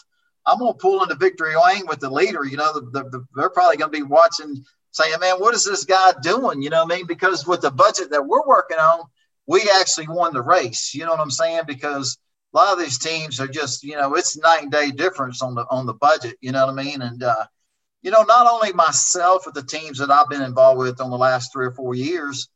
[0.48, 2.46] I'm going to pull into victory lane with the leader.
[2.46, 5.64] You know, the, the, the, they're probably going to be watching, saying, man, what is
[5.64, 6.62] this guy doing?
[6.62, 7.08] You know what I mean?
[7.08, 9.02] Because with the budget that we're working on,
[9.48, 10.94] we actually won the race.
[10.94, 11.64] You know what I'm saying?
[11.68, 12.18] Because
[12.56, 15.66] a lot of these teams are just, you know, it's and day difference on the
[15.70, 16.38] on the budget.
[16.40, 17.02] You know what I mean?
[17.02, 17.46] And uh,
[18.02, 21.18] you know, not only myself but the teams that I've been involved with on the
[21.18, 22.48] last three or four years,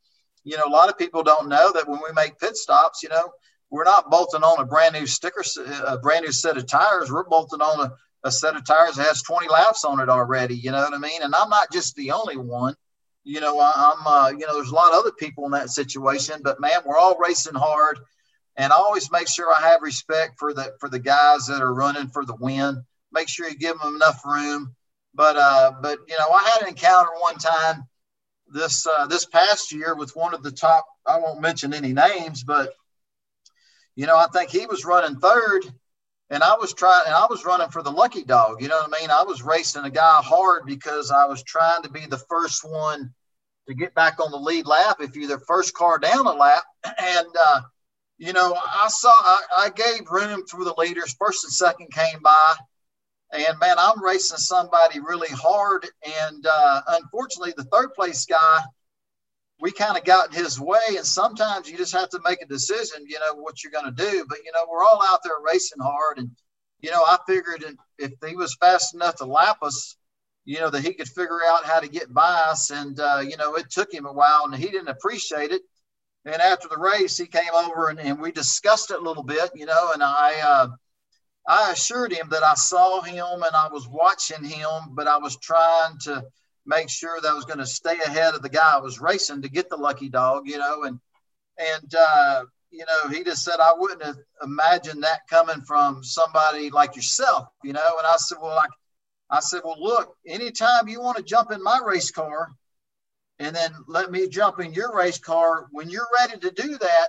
[0.42, 3.10] you know, a lot of people don't know that when we make pit stops, you
[3.10, 3.30] know,
[3.68, 5.44] we're not bolting on a brand new sticker,
[5.86, 7.12] a brand new set of tires.
[7.12, 7.92] We're bolting on a,
[8.24, 10.56] a set of tires that has 20 laps on it already.
[10.56, 11.22] You know what I mean?
[11.22, 12.74] And I'm not just the only one.
[13.22, 15.68] You know, I, am uh, you know, there's a lot of other people in that
[15.68, 17.98] situation, but man, we're all racing hard
[18.60, 21.72] and I always make sure I have respect for the for the guys that are
[21.72, 22.84] running for the win.
[23.10, 24.76] Make sure you give them enough room.
[25.14, 27.84] But uh, but you know, I had an encounter one time
[28.52, 30.84] this uh, this past year with one of the top.
[31.06, 32.74] I won't mention any names, but
[33.96, 35.62] you know, I think he was running third,
[36.28, 38.60] and I was trying, and I was running for the lucky dog.
[38.60, 39.10] You know what I mean?
[39.10, 43.14] I was racing a guy hard because I was trying to be the first one
[43.68, 44.98] to get back on the lead lap.
[45.00, 47.62] If you're the first car down a lap, and uh,
[48.20, 51.16] you know, I saw I, I gave room through the leaders.
[51.18, 52.54] First and second came by,
[53.32, 55.86] and man, I'm racing somebody really hard.
[56.28, 58.60] And uh, unfortunately, the third place guy,
[59.58, 60.82] we kind of got in his way.
[60.90, 63.90] And sometimes you just have to make a decision, you know, what you're going to
[63.90, 64.26] do.
[64.28, 66.30] But you know, we're all out there racing hard, and
[66.82, 67.64] you know, I figured
[67.98, 69.96] if he was fast enough to lap us,
[70.44, 72.68] you know, that he could figure out how to get by us.
[72.70, 75.62] And uh, you know, it took him a while, and he didn't appreciate it
[76.24, 79.50] and after the race, he came over and, and we discussed it a little bit,
[79.54, 80.68] you know, and I, uh,
[81.48, 85.36] I assured him that I saw him and I was watching him, but I was
[85.38, 86.24] trying to
[86.66, 89.42] make sure that I was going to stay ahead of the guy I was racing
[89.42, 91.00] to get the lucky dog, you know, and,
[91.58, 96.70] and, uh, you know, he just said, I wouldn't have imagined that coming from somebody
[96.70, 97.98] like yourself, you know.
[97.98, 98.70] And I said, Well, like,
[99.28, 102.48] I said, Well, look, anytime you want to jump in my race car
[103.40, 107.08] and then let me jump in your race car, when you're ready to do that,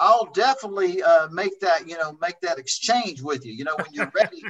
[0.00, 3.92] I'll definitely uh, make that, you know, make that exchange with you, you know, when
[3.92, 4.42] you're ready.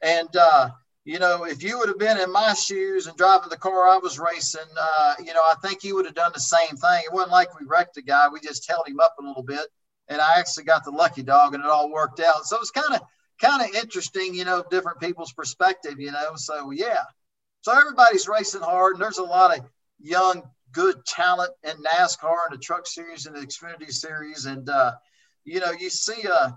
[0.00, 0.70] and, uh,
[1.04, 3.96] you know, if you would have been in my shoes and driving the car I
[3.96, 7.02] was racing, uh, you know, I think you would have done the same thing.
[7.04, 8.28] It wasn't like we wrecked the guy.
[8.28, 9.66] We just held him up a little bit
[10.08, 12.44] and I actually got the lucky dog and it all worked out.
[12.44, 13.00] So it's kind of,
[13.40, 16.32] kind of interesting, you know, different people's perspective, you know?
[16.36, 17.02] So yeah.
[17.62, 19.64] So everybody's racing hard and there's a lot of
[20.00, 24.46] young, good talent in NASCAR and the truck series and the Xfinity series.
[24.46, 24.92] And, uh,
[25.44, 26.50] you know, you see, uh,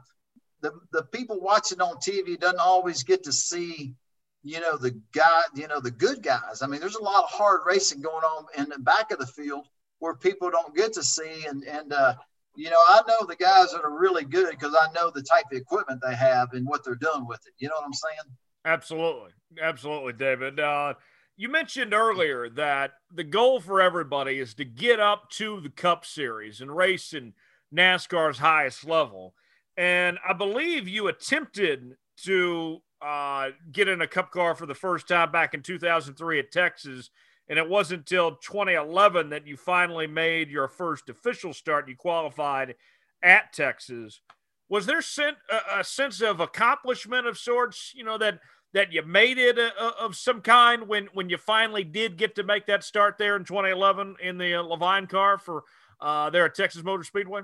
[0.62, 3.96] the, the people watching on TV doesn't always get to see
[4.44, 6.62] you know, the guy, you know, the good guys.
[6.62, 9.28] I mean, there's a lot of hard racing going on in the back of the
[9.28, 9.68] field
[10.00, 11.46] where people don't get to see.
[11.48, 12.16] And, and, uh,
[12.56, 15.46] you know, I know the guys that are really good because I know the type
[15.52, 17.54] of equipment they have and what they're doing with it.
[17.60, 18.36] You know what I'm saying?
[18.66, 19.32] Absolutely.
[19.62, 20.60] Absolutely, David.
[20.60, 20.96] Uh,
[21.42, 26.06] you mentioned earlier that the goal for everybody is to get up to the Cup
[26.06, 27.34] Series and race in
[27.76, 29.34] NASCAR's highest level.
[29.76, 35.08] And I believe you attempted to uh, get in a cup car for the first
[35.08, 37.10] time back in 2003 at Texas.
[37.50, 41.90] And it wasn't until 2011 that you finally made your first official start.
[41.90, 42.76] You qualified
[43.24, 44.22] at Texas.
[44.70, 48.38] Was there a, a sense of accomplishment of sorts, you know, that
[48.74, 52.18] that you made it a, uh, a, of some kind when when you finally did
[52.18, 55.64] get to make that start there in 2011 in the uh, Leavine car for
[56.00, 57.42] uh, there at Texas Motor Speedway?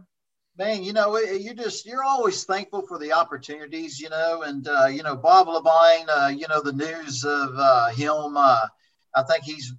[0.57, 4.87] man, you know, you just you're always thankful for the opportunities, you know, and uh,
[4.87, 8.35] you know Bob Leavine, uh, you know the news of uh, him.
[8.35, 8.67] Uh,
[9.15, 9.73] I think he's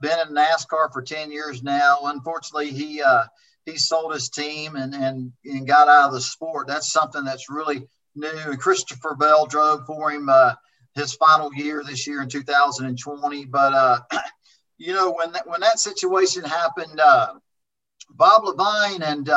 [0.00, 1.98] been in NASCAR for ten years now.
[2.04, 3.24] Unfortunately, he uh,
[3.66, 6.66] he sold his team and and and got out of the sport.
[6.66, 8.28] That's something that's really new.
[8.28, 10.54] And Christopher Bell drove for him uh,
[10.94, 13.44] his final year this year in 2020.
[13.46, 14.04] But
[14.78, 17.00] you know when that when that situation happened.
[18.10, 19.28] Bob Leavine and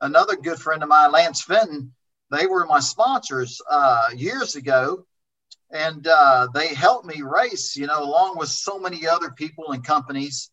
[0.00, 1.92] another good friend of mine, Lance Fenton,
[2.30, 5.06] they were my sponsors uh, years ago.
[5.72, 9.84] And uh, they helped me race, you know, along with so many other people and
[9.84, 10.50] companies.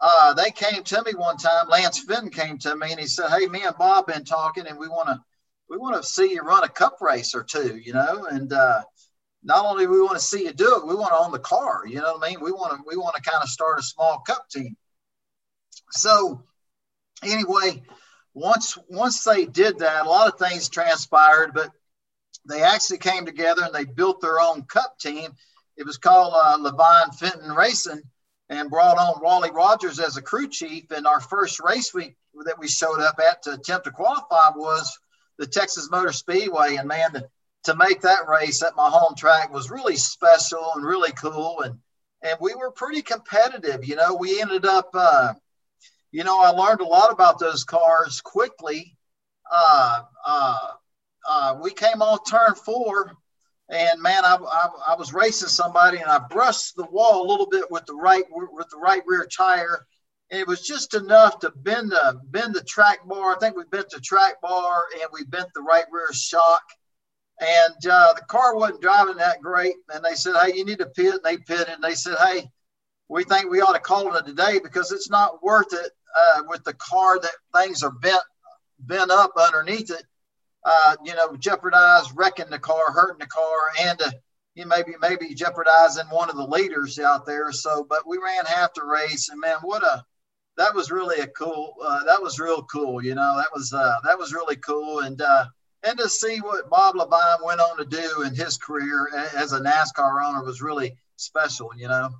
[0.00, 1.68] Uh, they came to me one time.
[1.68, 4.78] Lance Fenton came to me and he said, "Hey, me and Bob been talking, and
[4.78, 5.20] we want to
[5.68, 8.82] we want to see you run a cup race or two, you know." And uh,
[9.42, 11.82] not only we want to see you do it, we want to own the car.
[11.86, 12.40] You know what I mean?
[12.40, 14.76] We want to we want to kind of start a small cup team.
[15.90, 16.44] So
[17.22, 17.82] anyway,
[18.34, 21.70] once once they did that, a lot of things transpired, but
[22.48, 25.32] they actually came together and they built their own cup team.
[25.76, 28.02] It was called uh, Leavine Fenton Racing
[28.48, 30.90] and brought on Wally Rogers as a crew chief.
[30.90, 34.98] And our first race week that we showed up at to attempt to qualify was
[35.38, 36.76] the Texas Motor Speedway.
[36.76, 37.28] And man, to,
[37.64, 41.60] to make that race at my home track was really special and really cool.
[41.60, 41.78] And
[42.24, 43.84] and we were pretty competitive.
[43.84, 45.34] You know, we ended up uh,
[46.12, 48.96] you know, I learned a lot about those cars quickly.
[49.50, 50.68] Uh, uh,
[51.28, 53.12] uh, we came on turn four,
[53.70, 57.48] and man, I, I, I, was racing somebody, and I brushed the wall a little
[57.48, 59.86] bit with the right with the right rear tire.
[60.30, 63.34] And it was just enough to bend the bend the track bar.
[63.34, 66.62] I think we bent the track bar, and we bent the right rear shock.
[67.40, 69.74] And uh, the car wasn't driving that great.
[69.92, 71.68] And they said, "Hey, you need to pit." And they pitted.
[71.68, 72.48] And they said, "Hey,
[73.08, 76.42] we think we ought to call it a day because it's not worth it uh,
[76.48, 78.22] with the car that things are bent
[78.80, 80.04] bent up underneath it.
[80.64, 84.10] Uh, you know, jeopardize wrecking the car, hurting the car, and uh,
[84.54, 87.50] you maybe maybe jeopardizing one of the leaders out there.
[87.52, 90.04] So, but we ran half the race, and man, what a
[90.56, 91.74] that was really a cool.
[91.84, 93.02] Uh, that was real cool.
[93.02, 95.20] You know, that was uh, that was really cool, and
[95.84, 99.60] and to see what Bob Leavine went on to do in his career as a
[99.60, 101.70] NASCAR owner was really special.
[101.76, 102.10] You know.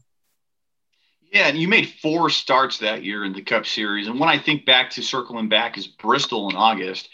[1.32, 4.06] Yeah, and you made four starts that year in the Cup Series.
[4.06, 7.08] And when I think back to circling back is Bristol in August,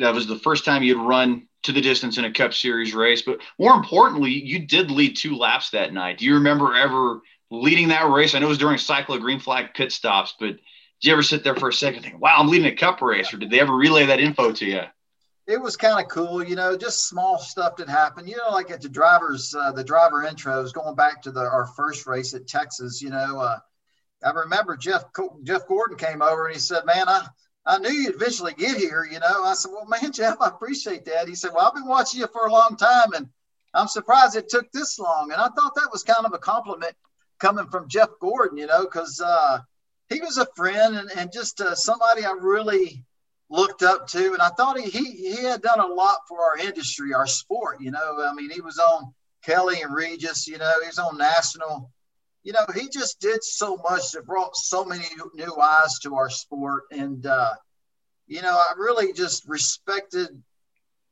[0.00, 3.22] that was the first time you'd run to the distance in a Cup Series race.
[3.22, 6.18] But more importantly, you did lead two laps that night.
[6.18, 8.34] Do you remember ever leading that race?
[8.34, 10.60] I know it was during cycle of green flag pit stops, but did
[11.00, 13.32] you ever sit there for a second and think, wow, I'm leading a Cup race?
[13.32, 14.82] Or did they ever relay that info to you?
[15.48, 18.70] It was kind of cool, you know, just small stuff that happened, you know, like
[18.70, 22.46] at the drivers, uh, the driver intros going back to the, our first race at
[22.46, 23.58] Texas, you know, uh,
[24.22, 25.04] I remember Jeff,
[25.44, 27.26] Jeff Gordon came over and he said, man, I,
[27.64, 31.06] I knew you'd eventually get here, you know, I said, well, man, Jeff, I appreciate
[31.06, 31.28] that.
[31.28, 33.30] He said, well, I've been watching you for a long time and
[33.72, 35.32] I'm surprised it took this long.
[35.32, 36.94] And I thought that was kind of a compliment
[37.40, 39.60] coming from Jeff Gordon, you know, cause, uh,
[40.10, 43.04] he was a friend and, and just uh, somebody I really,
[43.50, 46.58] looked up to, and I thought he, he he had done a lot for our
[46.58, 47.80] industry, our sport.
[47.80, 50.46] You know, I mean, he was on Kelly and Regis.
[50.46, 51.90] You know, he was on national.
[52.42, 56.30] You know, he just did so much that brought so many new eyes to our
[56.30, 57.54] sport, and uh,
[58.26, 60.28] you know, I really just respected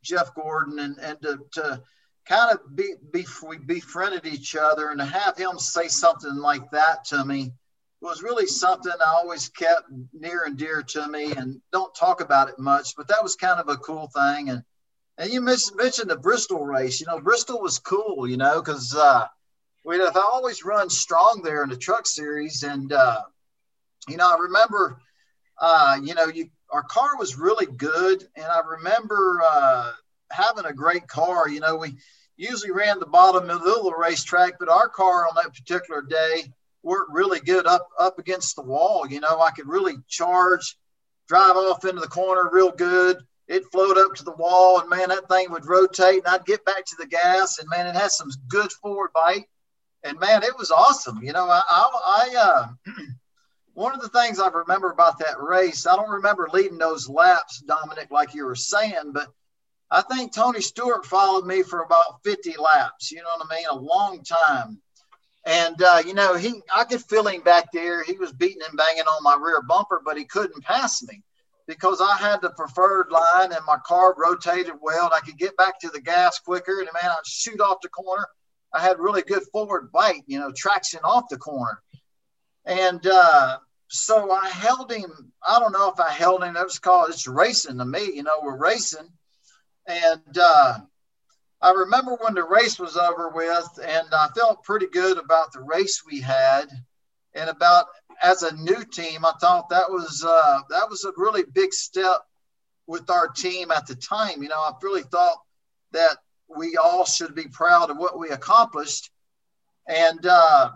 [0.03, 1.83] Jeff Gordon and and to, to
[2.27, 6.71] kind of be, be we befriended each other and to have him say something like
[6.73, 7.53] that to me
[8.07, 12.49] was really something I always kept near and dear to me and don't talk about
[12.49, 14.49] it much, but that was kind of a cool thing.
[14.51, 14.63] And
[15.19, 17.01] and you mentioned the Bristol race.
[17.01, 19.27] You know, Bristol was cool, you know, because uh,
[19.85, 22.63] we'd have always run strong there in the truck series.
[22.63, 23.23] And, uh,
[24.09, 25.01] you know, I remember,
[25.59, 28.29] uh, you know, you our car was really good.
[28.37, 29.93] And I remember uh,
[30.31, 31.49] having a great car.
[31.49, 31.97] You know, we
[32.37, 36.53] usually ran the bottom of the racetrack, but our car on that particular day
[36.87, 39.07] worked really good up up against the wall.
[39.07, 40.79] You know, I could really charge,
[41.29, 43.19] drive off into the corner real good.
[43.49, 46.65] It flowed up to the wall, and man, that thing would rotate, and I'd get
[46.65, 49.47] back to the gas, and man, it had some good forward bite,
[50.03, 51.23] and man, it was awesome.
[51.23, 52.93] You know, I, I, I uh,
[53.75, 57.61] one of the things I remember about that race, I don't remember leading those laps,
[57.61, 59.29] Dominic, like you were saying, but
[59.91, 63.13] I think Tony Stewart followed me for about 50 laps.
[63.13, 63.67] You know what I mean?
[63.71, 64.83] A long time.
[65.47, 68.03] And uh, you know, he I could feel him back there.
[68.03, 71.23] He was beating and banging on my rear bumper, but he couldn't pass me
[71.69, 75.05] because I had the preferred line and my car rotated well.
[75.05, 77.89] And I could get back to the gas quicker, and man, I'd shoot off the
[77.89, 78.27] corner.
[78.75, 81.81] I had really good forward bite, you know, traction off the corner.
[82.65, 85.33] And uh, so I held him.
[85.47, 86.55] I don't know if I held him.
[86.55, 88.13] That was called it's racing to me.
[88.15, 89.09] You know, we're racing,
[89.87, 90.79] and uh,
[91.63, 95.63] I remember when the race was over with, and I felt pretty good about the
[95.63, 96.69] race we had,
[97.35, 97.87] and about
[98.23, 102.21] as a new team, I thought that was uh, that was a really big step
[102.87, 104.43] with our team at the time.
[104.43, 105.39] You know, I really thought
[105.93, 106.19] that
[106.55, 109.11] we all should be proud of what we accomplished,
[109.89, 110.71] and uh,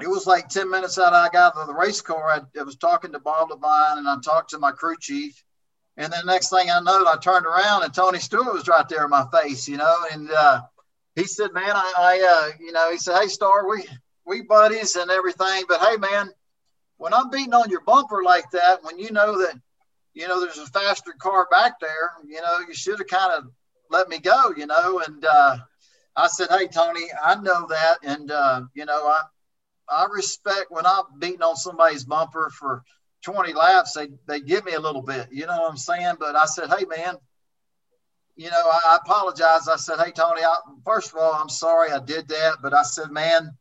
[0.00, 2.28] it was like ten minutes out I got out of the race car.
[2.30, 5.42] I, I was talking to Bob Leavine, and I talked to my crew chief
[5.98, 9.04] and then next thing I know, I turned around and Tony Stewart was right there
[9.04, 10.04] in my face, you know.
[10.12, 10.62] And uh,
[11.16, 13.84] he said, "Man, I, I uh, you know," he said, "Hey, Star, we
[14.24, 16.30] we buddies and everything, but hey, man,
[16.98, 19.58] when I'm beating on your bumper like that, when you know that,
[20.14, 23.50] you know, there's a faster car back there, you know, you should have kind of
[23.90, 25.56] let me go, you know." And uh,
[26.14, 29.22] I said, "Hey, Tony, I know that, and uh, you know, I
[29.90, 32.84] I respect when I'm beating on somebody's bumper for."
[33.22, 35.28] 20 laps, they they give me a little bit.
[35.30, 36.14] You know what I'm saying?
[36.18, 37.16] But I said, hey man,
[38.36, 39.68] you know, I, I apologize.
[39.68, 42.82] I said, hey Tony, I, first of all, I'm sorry I did that, but I
[42.82, 43.56] said, man,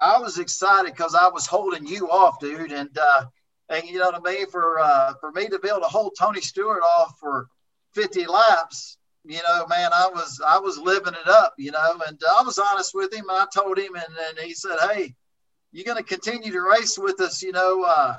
[0.00, 3.24] I was excited because I was holding you off, dude, and uh,
[3.68, 6.14] and you know what I mean for uh, for me to be able to hold
[6.18, 7.48] Tony Stewart off for
[7.94, 8.98] 50 laps.
[9.24, 12.58] You know, man, I was I was living it up, you know, and I was
[12.58, 13.24] honest with him.
[13.30, 15.14] I told him, and, and he said, "Hey,
[15.72, 18.16] you're going to continue to race with us, you know, uh,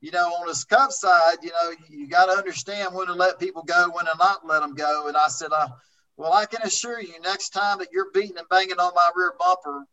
[0.00, 3.38] you know, on this cup side, you know, you got to understand when to let
[3.38, 5.08] people go, when to not let them go.
[5.08, 5.68] And I said, uh,
[6.16, 9.34] well, I can assure you, next time that you're beating and banging on my rear
[9.38, 9.84] bumper,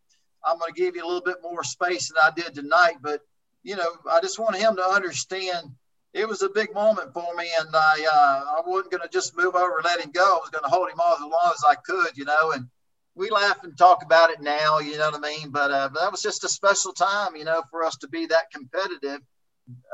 [0.46, 2.98] I'm going to give you a little bit more space than I did tonight.
[3.02, 3.22] But
[3.64, 5.72] you know, I just want him to understand
[6.14, 9.36] it was a big moment for me, and I uh, I wasn't going to just
[9.36, 10.24] move over and let him go.
[10.24, 12.52] I was going to hold him off as long as I could, you know.
[12.54, 12.68] And
[13.16, 15.50] we laugh and talk about it now, you know what I mean.
[15.50, 18.28] But, uh, but that was just a special time, you know, for us to be
[18.28, 19.20] that competitive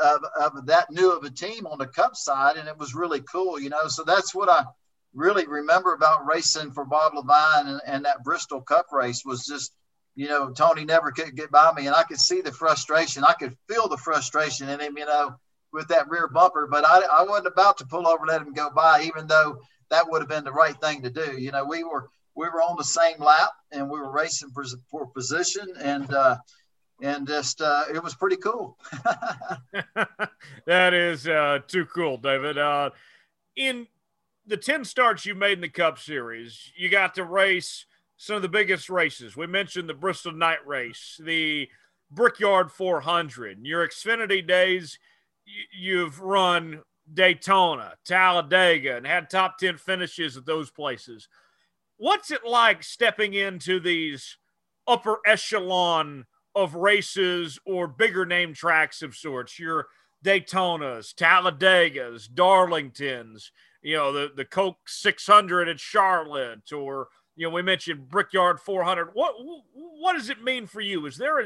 [0.04, 3.22] of, of that new of a team on the cup side, and it was really
[3.22, 3.88] cool, you know.
[3.88, 4.66] So that's what I
[5.14, 9.76] really remember about racing for Bob Leavine and, and that Bristol Cup race was just,
[10.16, 13.24] you know, Tony never could get by me, and I could see the frustration.
[13.24, 15.36] I could feel the frustration in him, you know,
[15.72, 16.68] with that rear bumper.
[16.70, 19.60] But I, I wasn't about to pull over, let him go by, even though
[19.90, 21.40] that would have been the right thing to do.
[21.40, 24.66] You know, we were we were on the same lap and we were racing for,
[24.90, 26.14] for position and.
[26.14, 26.38] uh
[27.04, 28.78] and just uh, it was pretty cool.
[30.66, 32.58] that is uh, too cool, David.
[32.58, 32.90] Uh,
[33.56, 33.88] in
[34.48, 37.86] the 10 starts you made in the Cup Series, you got to race
[38.16, 39.36] some of the biggest races.
[39.36, 41.68] We mentioned the Bristol Night Race, the
[42.10, 43.60] Brickyard 400.
[43.64, 44.98] Your Xfinity days,
[45.78, 46.84] you've run
[47.14, 51.28] Daytona, Talladega, and had top 10 finishes at those places.
[51.98, 54.38] What's it like stepping into these
[54.88, 56.26] upper echelon
[56.56, 59.60] of races or bigger name tracks of sorts.
[59.60, 59.88] Your
[60.24, 63.50] Daytonas, Talladegas, Darlingtons,
[63.82, 69.10] you know, the, the Coke 600 at Charlotte, or, you know, we mentioned Brickyard 400.
[69.14, 69.36] What,
[69.74, 71.06] what does it mean for you?
[71.06, 71.46] Is there a,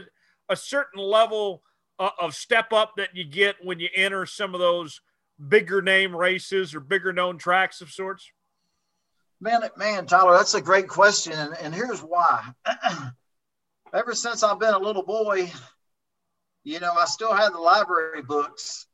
[0.49, 1.63] a certain level
[1.97, 5.01] uh, of step up that you get when you enter some of those
[5.49, 8.31] bigger name races or bigger known tracks of sorts?
[9.39, 12.43] Man, man, Tyler, that's a great question, and, and here's why.
[13.93, 15.49] Ever since I've been a little boy,
[16.65, 18.85] you know, I still have the library books.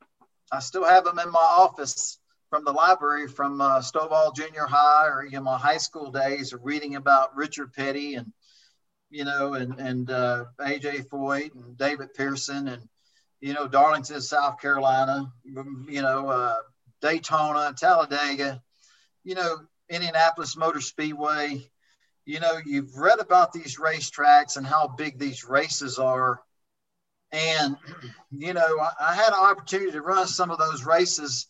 [0.51, 2.19] I still have them in my office
[2.51, 6.53] from the library from uh, Stovall Junior High or you know my high school days
[6.53, 8.31] of reading about Richard Petty and
[9.09, 12.87] you know and and uh, AJ Foyt and David Pearson and
[13.41, 16.57] you know Darlington, South Carolina, you know uh,
[17.01, 18.61] Daytona, Talladega,
[19.23, 19.57] you know
[19.89, 21.67] Indianapolis Motor Speedway.
[22.25, 26.41] You know you've read about these racetracks and how big these races are.
[27.31, 27.77] And,
[28.31, 31.47] you know, I, I had an opportunity to run some of those races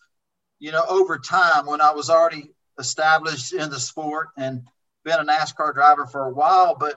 [0.64, 4.66] you know, over time when I was already established in the sport and
[5.04, 6.96] been a NASCAR driver for a while, but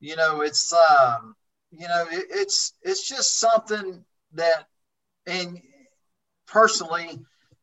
[0.00, 1.36] you know, it's um,
[1.70, 4.02] you know, it, it's it's just something
[4.32, 4.66] that,
[5.26, 5.60] and
[6.46, 7.18] personally,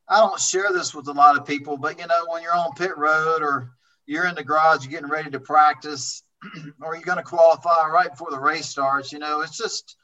[0.08, 2.74] I don't share this with a lot of people, but you know, when you're on
[2.76, 3.72] pit road or
[4.06, 6.24] you're in the garage, you're getting ready to practice,
[6.82, 9.95] or you're going to qualify right before the race starts, you know, it's just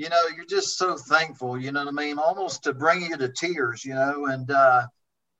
[0.00, 2.18] you know, you're just so thankful, you know what I mean?
[2.18, 4.86] Almost to bring you to tears, you know, and uh,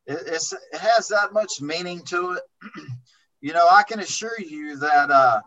[0.07, 2.42] it, it's, it has that much meaning to it.
[3.40, 5.40] you know, I can assure you that, uh,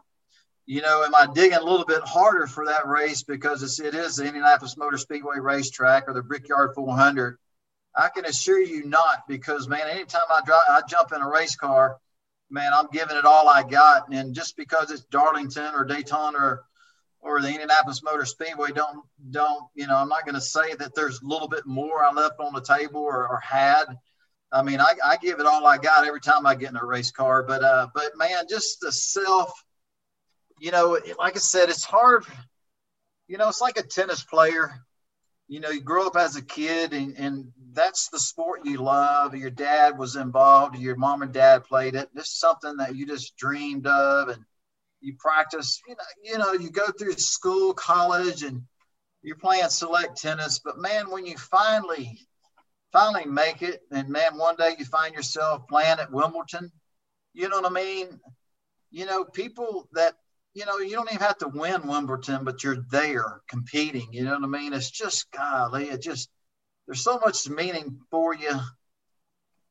[0.65, 3.93] you know, am I digging a little bit harder for that race because it's, it
[3.93, 7.37] is the Indianapolis Motor Speedway racetrack or the Brickyard 400?
[7.95, 11.55] I can assure you not because, man, anytime I, drive, I jump in a race
[11.55, 11.97] car,
[12.53, 14.13] man, I'm giving it all I got.
[14.13, 16.63] And just because it's Darlington or Daytona or
[17.19, 20.93] or the Indianapolis Motor Speedway don't don't you know I'm not going to say that
[20.93, 23.85] there's a little bit more I left on the table or, or had.
[24.51, 26.85] I mean I, I give it all I got every time I get in a
[26.85, 29.51] race car, but uh but man just the self,
[30.59, 32.25] you know like I said it's hard.
[33.27, 34.71] You know it's like a tennis player.
[35.47, 39.35] You know you grow up as a kid and and that's the sport you love.
[39.35, 40.77] Your dad was involved.
[40.77, 42.09] Your mom and dad played it.
[42.13, 44.43] This is something that you just dreamed of and
[45.01, 48.61] you practice, you know, you know, you go through school, college, and
[49.21, 50.59] you're playing select tennis.
[50.59, 52.19] But man, when you finally,
[52.93, 56.71] finally make it, and man, one day you find yourself playing at Wimbledon,
[57.33, 58.19] you know what I mean?
[58.91, 60.13] You know, people that,
[60.53, 64.07] you know, you don't even have to win Wimbledon, but you're there competing.
[64.13, 64.71] You know what I mean?
[64.73, 66.29] It's just, golly, it just,
[66.85, 68.59] there's so much meaning for you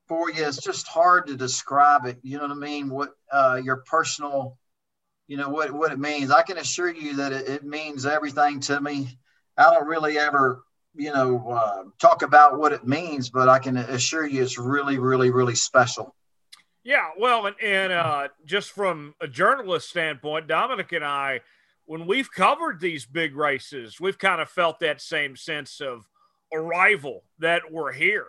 [0.08, 0.46] for you.
[0.46, 2.18] It's just hard to describe it.
[2.22, 2.90] You know what I mean?
[2.90, 4.58] What uh, your personal
[5.28, 6.30] you know what what it means.
[6.30, 9.18] I can assure you that it, it means everything to me.
[9.56, 10.62] I don't really ever
[10.94, 14.98] you know uh, talk about what it means, but I can assure you it's really
[14.98, 16.14] really really special.
[16.84, 21.40] Yeah, well, and, and uh, just from a journalist standpoint, Dominic and I,
[21.84, 26.08] when we've covered these big races, we've kind of felt that same sense of
[26.52, 28.26] arrival that we're here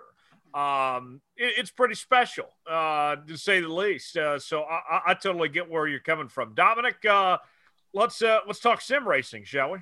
[0.54, 4.16] um, it, it's pretty special, uh, to say the least.
[4.16, 7.04] Uh, so I, I, totally get where you're coming from, Dominic.
[7.04, 7.40] Uh,
[7.94, 9.80] let's uh, let's talk sim racing, shall we?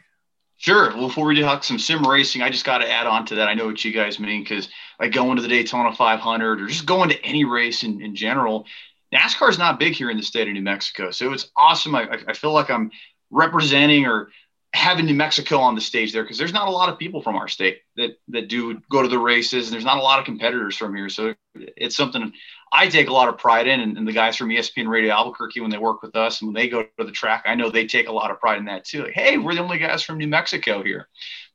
[0.55, 0.89] Sure.
[0.95, 3.49] Well, before we talk some sim racing, I just got to add on to that.
[3.49, 4.69] I know what you guys mean because
[4.99, 8.65] like going to the Daytona 500 or just going to any race in, in general,
[9.13, 11.11] NASCAR is not big here in the state of New Mexico.
[11.11, 11.95] So it's awesome.
[11.95, 12.91] I, I feel like I'm
[13.29, 14.29] representing or
[14.73, 17.35] having New Mexico on the stage there because there's not a lot of people from
[17.35, 20.25] our state that that do go to the races, and there's not a lot of
[20.25, 21.09] competitors from here.
[21.09, 22.31] So it's something
[22.71, 25.59] I take a lot of pride in, and, and, the guys from ESPN Radio Albuquerque
[25.59, 27.85] when they work with us and when they go to the track, I know they
[27.85, 29.03] take a lot of pride in that too.
[29.03, 31.09] Like, hey, we're the only guys from New Mexico here,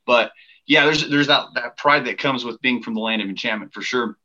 [0.07, 0.33] but
[0.67, 3.73] yeah, there's there's that that pride that comes with being from the land of enchantment
[3.73, 4.19] for sure.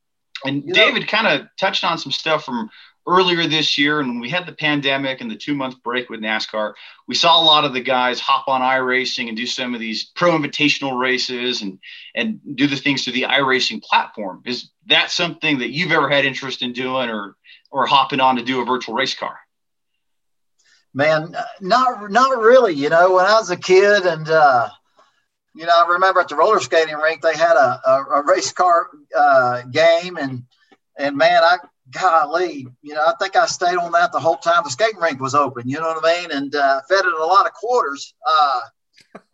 [0.43, 2.69] And you David kind of touched on some stuff from
[3.07, 6.21] earlier this year and when we had the pandemic and the two month break with
[6.21, 6.73] NASCAR,
[7.07, 10.05] we saw a lot of the guys hop on iRacing and do some of these
[10.15, 11.79] pro invitational races and
[12.15, 14.43] and do the things through the iRacing platform.
[14.45, 17.35] Is that something that you've ever had interest in doing or
[17.71, 19.37] or hopping on to do a virtual race car?
[20.93, 22.73] Man, not not really.
[22.73, 24.69] You know, when I was a kid and uh
[25.53, 28.53] you know, I remember at the roller skating rink they had a, a, a race
[28.53, 30.43] car uh, game and
[30.97, 31.57] and man, I
[31.91, 35.19] golly, you know, I think I stayed on that the whole time the skating rink
[35.19, 35.67] was open.
[35.67, 36.31] You know what I mean?
[36.31, 38.13] And uh, fed it a lot of quarters.
[38.27, 38.61] Uh,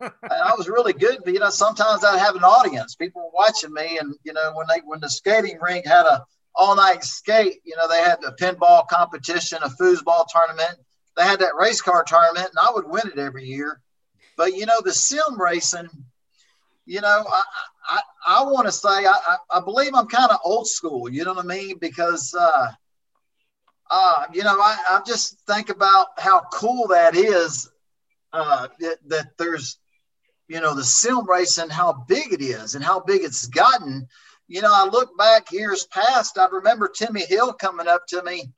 [0.00, 2.96] and I was really good, but you know, sometimes I'd have an audience.
[2.96, 6.24] People were watching me, and you know, when they when the skating rink had a
[6.54, 10.76] all night skate, you know, they had a pinball competition, a foosball tournament.
[11.16, 13.80] They had that race car tournament, and I would win it every year.
[14.36, 15.88] But you know, the sim racing,
[16.86, 17.42] you know, I,
[17.88, 21.08] I, I want to say I, I, believe I'm kind of old school.
[21.08, 21.78] You know what I mean?
[21.78, 22.68] Because uh,
[23.90, 27.70] uh, you know, I, I just think about how cool that is.
[28.30, 29.78] Uh, that, that there's,
[30.48, 34.06] you know, the sim racing, and how big it is, and how big it's gotten.
[34.48, 38.50] you know, I look back years past, I remember Timmy Hill coming up to me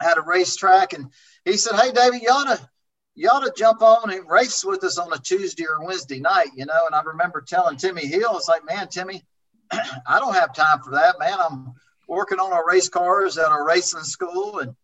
[0.00, 1.10] at a racetrack and
[1.44, 2.68] he said, Hey, David, you ought to,
[3.14, 6.48] you ought to jump on and race with us on a Tuesday or Wednesday night,
[6.54, 6.86] you know.
[6.86, 9.22] And I remember telling Timmy Hill, it's like, man, Timmy,
[9.72, 11.38] I don't have time for that, man.
[11.38, 11.74] I'm
[12.08, 14.74] working on our race cars at a racing school, and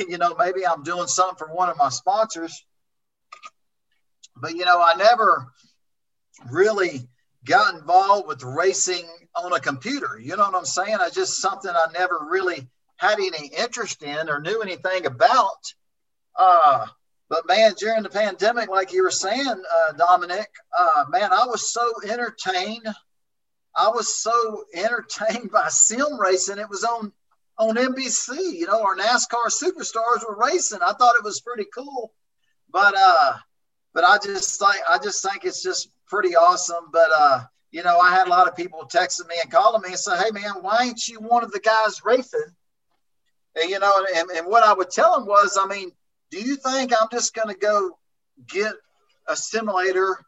[0.08, 2.64] you know, maybe I'm doing something for one of my sponsors.
[4.36, 5.46] But you know, I never
[6.50, 7.08] really
[7.44, 10.18] got involved with racing on a computer.
[10.20, 10.98] You know what I'm saying?
[11.00, 15.72] I just something I never really had any interest in or knew anything about.
[16.38, 16.86] Uh,
[17.28, 20.48] but man, during the pandemic, like you were saying, uh, Dominic,
[20.78, 22.86] uh, man, I was so entertained.
[23.74, 26.58] I was so entertained by sim racing.
[26.58, 27.12] It was on
[27.58, 28.52] on NBC.
[28.52, 30.80] You know, our NASCAR superstars were racing.
[30.82, 32.12] I thought it was pretty cool.
[32.70, 33.34] But uh,
[33.92, 36.90] but I just think I just think it's just pretty awesome.
[36.92, 39.88] But uh, you know, I had a lot of people texting me and calling me
[39.88, 42.54] and say, "Hey, man, why ain't you one of the guys racing?"
[43.60, 45.90] And you know, and, and what I would tell them was, I mean
[46.30, 47.98] do you think I'm just going to go
[48.48, 48.72] get
[49.28, 50.18] a simulator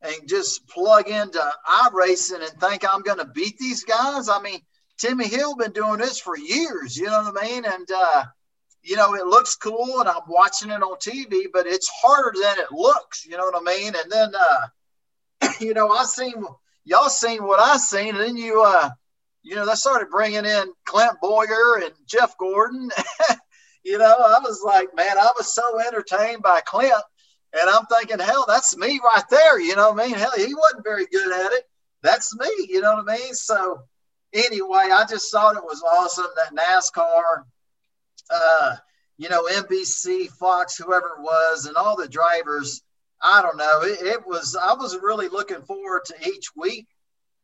[0.00, 4.28] and just plug into iRacing and think I'm going to beat these guys?
[4.28, 4.60] I mean,
[4.98, 7.64] Timmy Hill been doing this for years, you know what I mean?
[7.64, 8.24] And uh,
[8.82, 12.58] you know, it looks cool and I'm watching it on TV, but it's harder than
[12.58, 13.94] it looks, you know what I mean?
[13.94, 16.44] And then uh, you know, I seen
[16.84, 18.90] y'all seen what I seen, and then you uh
[19.44, 22.90] you know, they started bringing in Clint Bowyer and Jeff Gordon
[23.84, 26.92] you know, I was like, man, I was so entertained by Clint.
[27.54, 29.60] And I'm thinking, hell, that's me right there.
[29.60, 30.16] You know what I mean?
[30.16, 31.64] Hell, he wasn't very good at it.
[32.02, 32.48] That's me.
[32.68, 33.34] You know what I mean?
[33.34, 33.82] So,
[34.32, 37.44] anyway, I just thought it was awesome that NASCAR,
[38.30, 38.76] uh,
[39.18, 42.82] you know, NBC, Fox, whoever it was, and all the drivers.
[43.22, 43.82] I don't know.
[43.82, 44.56] It, it was.
[44.60, 46.88] I was really looking forward to each week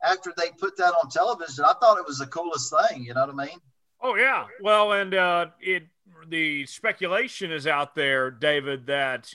[0.03, 1.65] after they put that on television.
[1.65, 3.05] I thought it was the coolest thing.
[3.05, 3.59] You know what I mean?
[4.01, 4.47] Oh yeah.
[4.61, 5.85] Well, and uh, it
[6.27, 9.35] the speculation is out there, David, that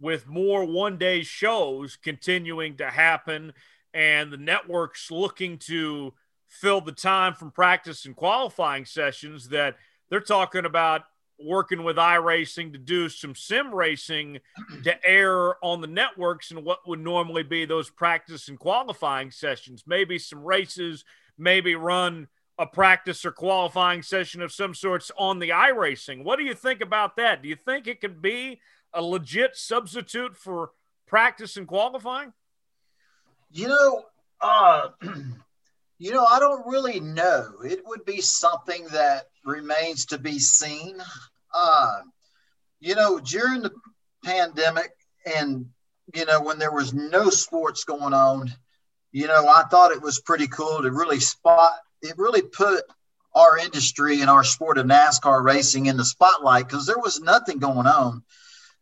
[0.00, 3.52] with more one day shows continuing to happen
[3.92, 6.12] and the networks looking to
[6.48, 9.76] fill the time from practice and qualifying sessions, that
[10.10, 11.02] they're talking about
[11.40, 14.38] working with iRacing to do some sim racing
[14.84, 19.84] to air on the networks and what would normally be those practice and qualifying sessions.
[19.86, 21.04] Maybe some races,
[21.36, 22.28] maybe run
[22.58, 26.22] a practice or qualifying session of some sorts on the iRacing.
[26.22, 27.42] What do you think about that?
[27.42, 28.60] Do you think it could be
[28.92, 30.70] a legit substitute for
[31.06, 32.32] practice and qualifying?
[33.50, 34.04] You know,
[34.40, 34.88] uh,
[35.98, 37.54] you know, I don't really know.
[37.64, 40.98] It would be something that remains to be seen.
[41.52, 42.00] Uh,
[42.80, 43.72] you know, during the
[44.24, 44.92] pandemic
[45.36, 45.66] and
[46.14, 48.52] you know when there was no sports going on,
[49.12, 51.72] you know, I thought it was pretty cool to really spot
[52.04, 52.84] it really put
[53.34, 57.58] our industry and our sport of NASCAR racing in the spotlight because there was nothing
[57.58, 58.22] going on.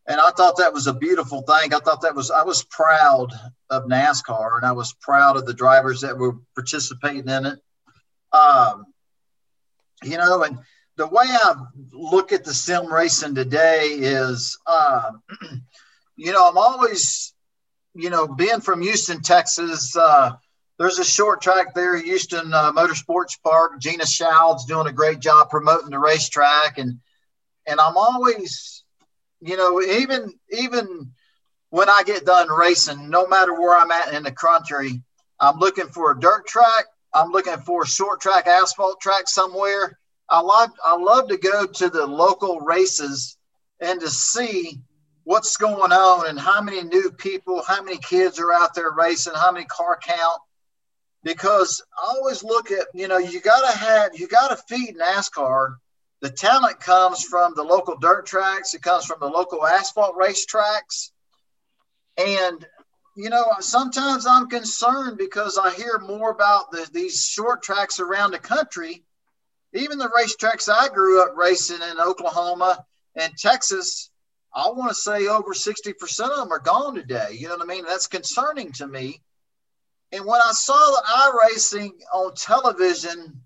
[0.07, 1.73] And I thought that was a beautiful thing.
[1.73, 3.33] I thought that was, I was proud
[3.71, 7.59] of NASCAR and I was proud of the drivers that were participating in it.
[8.33, 8.87] Um,
[10.03, 10.59] you know, and
[10.97, 11.55] the way I
[11.93, 15.13] look at the sim racing today is, uh,
[16.17, 17.33] you know, I'm always,
[17.95, 20.33] you know, being from Houston, Texas, uh,
[20.79, 23.81] there's a short track there, Houston uh, Motorsports Park.
[23.81, 26.99] Gina Schald's doing a great job promoting the racetrack, and
[27.67, 28.85] and I'm always,
[29.41, 31.13] you know, even even
[31.71, 35.03] when I get done racing, no matter where I'm at in the country,
[35.41, 36.87] I'm looking for a dirt track.
[37.15, 39.99] I'm looking for a short track, asphalt track somewhere.
[40.29, 43.37] I love I love to go to the local races
[43.81, 44.81] and to see
[45.25, 49.35] what's going on and how many new people, how many kids are out there racing,
[49.35, 50.41] how many car count
[51.23, 54.97] because I always look at, you know, you got to have, you got to feed
[54.97, 55.77] NASCAR.
[56.21, 60.47] The talent comes from the local dirt tracks, it comes from the local asphalt race
[60.47, 61.13] tracks.
[62.17, 62.65] And,
[63.17, 68.33] you know, sometimes I'm concerned because I hear more about the, these short tracks around
[68.33, 69.05] the country.
[69.75, 72.85] Even the racetracks I grew up racing in Oklahoma
[73.17, 74.11] and Texas,
[74.55, 77.29] I want to say over 60% of them are gone today.
[77.33, 77.85] You know what I mean?
[77.87, 79.23] That's concerning to me
[80.13, 83.41] and when I saw the iRacing on television,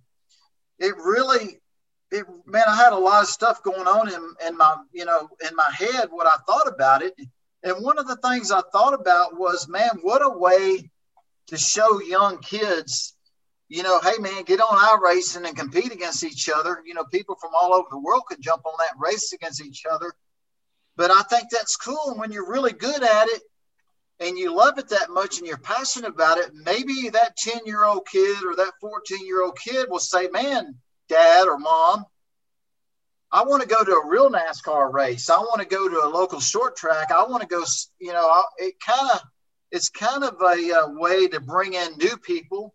[0.79, 1.61] it really,
[2.11, 5.29] it man, I had a lot of stuff going on in, in my, you know,
[5.49, 7.15] in my head what I thought about it.
[7.63, 10.91] And one of the things I thought about was, man, what a way
[11.47, 13.15] to show young kids,
[13.69, 16.83] you know, hey man, get on iRacing and compete against each other.
[16.85, 19.85] You know, people from all over the world could jump on that race against each
[19.91, 20.13] other.
[20.97, 22.11] But I think that's cool.
[22.11, 23.43] And when you're really good at it,
[24.21, 27.85] and you love it that much and you're passionate about it, maybe that 10 year
[27.85, 30.75] old kid or that 14 year old kid will say, Man,
[31.09, 32.05] dad or mom,
[33.31, 35.29] I want to go to a real NASCAR race.
[35.29, 37.11] I want to go to a local short track.
[37.11, 37.63] I want to go,
[37.99, 39.21] you know, it kind of,
[39.71, 42.73] it's kind of a, a, way to bring in new people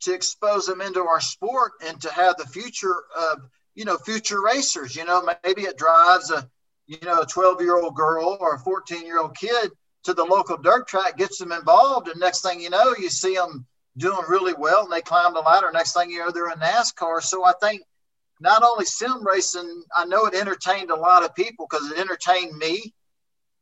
[0.00, 3.40] to expose them into our sport and to have the future of,
[3.74, 4.96] you know, future racers.
[4.96, 6.48] You know, maybe it drives a,
[6.86, 9.70] you know, a 12 year old girl or a 14 year old kid
[10.04, 12.08] to the local dirt track, gets them involved.
[12.08, 15.40] And next thing you know, you see them doing really well and they climb the
[15.40, 15.70] ladder.
[15.72, 17.22] Next thing you know, they're in NASCAR.
[17.22, 17.82] So I think
[18.40, 22.56] not only sim racing, I know it entertained a lot of people because it entertained
[22.56, 22.94] me.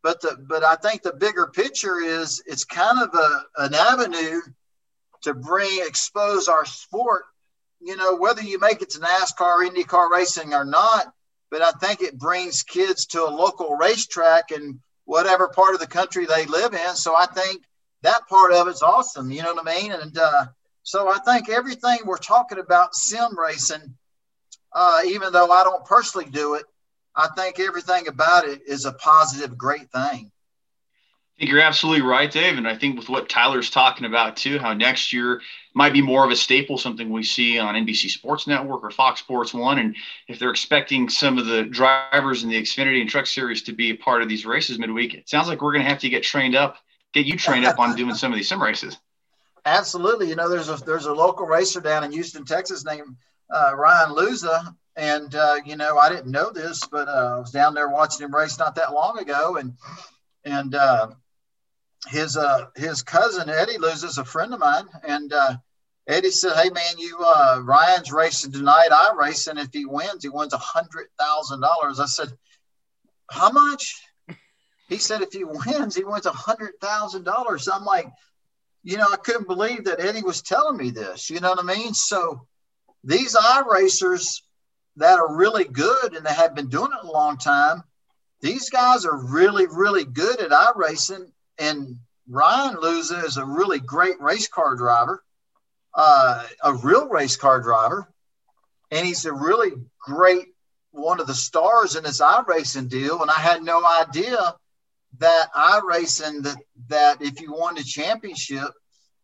[0.02, 4.40] But the but I think the bigger picture is it's kind of a, an avenue
[5.22, 7.24] to bring expose our sport.
[7.80, 11.12] You know, whether you make it to NASCAR, IndyCar racing or not,
[11.50, 15.86] but I think it brings kids to a local racetrack and whatever part of the
[15.86, 16.94] country they live in.
[16.94, 17.62] So I think
[18.02, 19.30] that part of it's awesome.
[19.30, 19.92] You know what I mean?
[19.92, 20.46] And uh,
[20.82, 23.94] so I think everything we're talking about sim racing,
[24.72, 26.64] uh, even though I don't personally do it,
[27.14, 30.30] I think everything about it is a positive, great thing.
[31.36, 32.58] I think you're absolutely right, Dave.
[32.58, 35.40] And I think with what Tyler's talking about too, how next year
[35.76, 39.20] might be more of a staple, something we see on NBC Sports Network or Fox
[39.20, 39.78] Sports One.
[39.78, 39.94] And
[40.26, 43.90] if they're expecting some of the drivers in the Xfinity and Truck Series to be
[43.90, 46.22] a part of these races midweek, it sounds like we're going to have to get
[46.22, 46.78] trained up,
[47.12, 48.96] get you trained up on doing some of these sim races.
[49.66, 50.30] Absolutely.
[50.30, 53.14] You know, there's a there's a local racer down in Houston, Texas, named
[53.50, 57.50] uh, Ryan Luza, and uh, you know I didn't know this, but uh, I was
[57.50, 59.74] down there watching him race not that long ago, and
[60.44, 61.08] and uh,
[62.06, 65.56] his uh his cousin Eddie loses a friend of mine, and uh,
[66.06, 68.88] Eddie said, "Hey man, you uh, Ryan's racing tonight.
[68.92, 72.28] I race, and if he wins, he wins a hundred thousand dollars." I said,
[73.30, 74.02] "How much?"
[74.88, 78.08] He said, "If he wins, he wins a hundred thousand dollars." I'm like,
[78.84, 81.28] you know, I couldn't believe that Eddie was telling me this.
[81.28, 81.92] You know what I mean?
[81.92, 82.46] So
[83.02, 84.42] these i racers
[84.96, 87.82] that are really good and they have been doing it a long time,
[88.40, 91.96] these guys are really, really good at i racing and
[92.28, 95.22] Ryan Luza is a really great race car driver,
[95.94, 98.08] uh, a real race car driver,
[98.90, 100.48] and he's a really great
[100.90, 103.22] one of the stars in this iRacing deal.
[103.22, 104.54] And I had no idea
[105.18, 106.56] that iRacing that
[106.88, 108.70] that if you won the championship,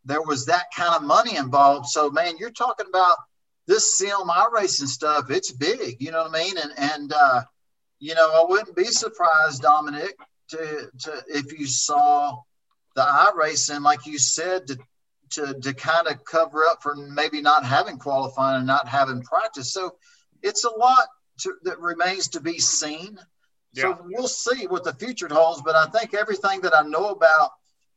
[0.05, 1.87] there was that kind of money involved.
[1.87, 3.17] So man, you're talking about
[3.67, 5.29] this sim iRacing stuff.
[5.29, 6.57] It's big, you know what I mean?
[6.57, 7.41] And and uh,
[7.99, 10.15] you know, I wouldn't be surprised, Dominic,
[10.49, 12.37] to, to if you saw
[12.95, 14.77] the iRacing, like you said, to
[15.33, 19.73] to, to kind of cover up for maybe not having qualifying and not having practice.
[19.73, 19.95] So
[20.41, 21.07] it's a lot
[21.41, 23.17] to, that remains to be seen.
[23.73, 23.83] Yeah.
[23.83, 25.61] So we'll see what the future holds.
[25.61, 27.51] But I think everything that I know about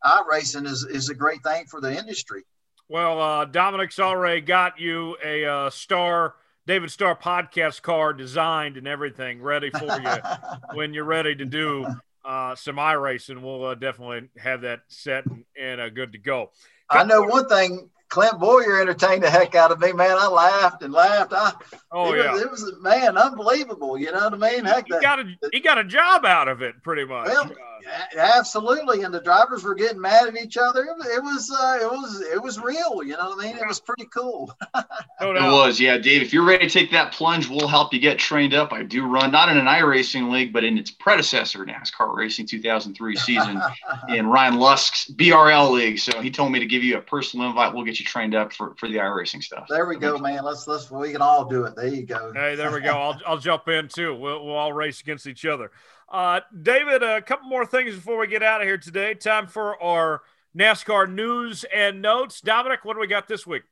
[0.04, 2.44] iRacing is, is a great thing for the industry.
[2.88, 6.36] Well, uh, Dominic's already got you a uh, star,
[6.66, 10.16] David Starr podcast card designed and everything ready for you
[10.74, 11.86] when you're ready to do
[12.26, 16.50] uh, some iRacing, we'll uh, definitely have that set and, and uh, good to go.
[16.90, 20.16] I know one thing Clint Bowyer entertained the heck out of me, man.
[20.18, 21.32] I laughed and laughed.
[21.32, 21.52] I,
[21.90, 23.98] oh it yeah, was, it was man, unbelievable.
[23.98, 24.64] You know what I mean?
[24.64, 27.26] Heck, he got a he got a job out of it, pretty much.
[27.26, 30.82] Well, uh, absolutely, and the drivers were getting mad at each other.
[30.82, 33.02] It was uh, it was it was real.
[33.02, 33.56] You know what I mean?
[33.56, 34.52] It was pretty cool.
[35.20, 36.22] no it was, yeah, Dave.
[36.22, 38.72] If you're ready to take that plunge, we'll help you get trained up.
[38.72, 43.16] I do run not in an iRacing league, but in its predecessor, NASCAR Racing 2003
[43.16, 43.60] season,
[44.08, 45.98] in Ryan Lusk's BRL league.
[45.98, 47.74] So he told me to give you a personal invite.
[47.74, 49.66] We'll get you trained up for, for the iRacing stuff.
[49.68, 50.44] There we go, man.
[50.44, 51.76] Let's let's we can all do it.
[51.76, 52.32] There you go.
[52.34, 52.90] Hey, there we go.
[52.96, 54.14] I'll I'll jump in too.
[54.14, 55.70] We'll we'll all race against each other.
[56.08, 59.14] Uh, David, a couple more things before we get out of here today.
[59.14, 60.22] Time for our
[60.56, 62.40] NASCAR news and notes.
[62.40, 63.62] Dominic, what do we got this week?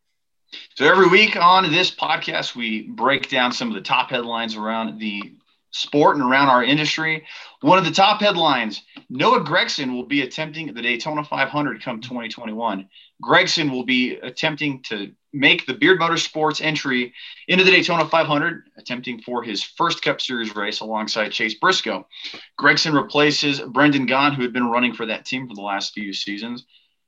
[0.75, 5.01] So every week on this podcast, we break down some of the top headlines around
[5.01, 5.35] the
[5.71, 7.25] sport and around our industry.
[7.61, 12.89] One of the top headlines Noah Gragson will be attempting the Daytona 500 come 2021.
[13.23, 17.13] Gragson will be attempting to make the Beard Motorsports entry
[17.49, 22.07] into the Daytona 500, attempting for his first Cup Series race alongside Chase Briscoe.
[22.59, 26.13] Gragson replaces Brendan Gaughan, who had been running for that team for the last few
[26.13, 26.65] seasons.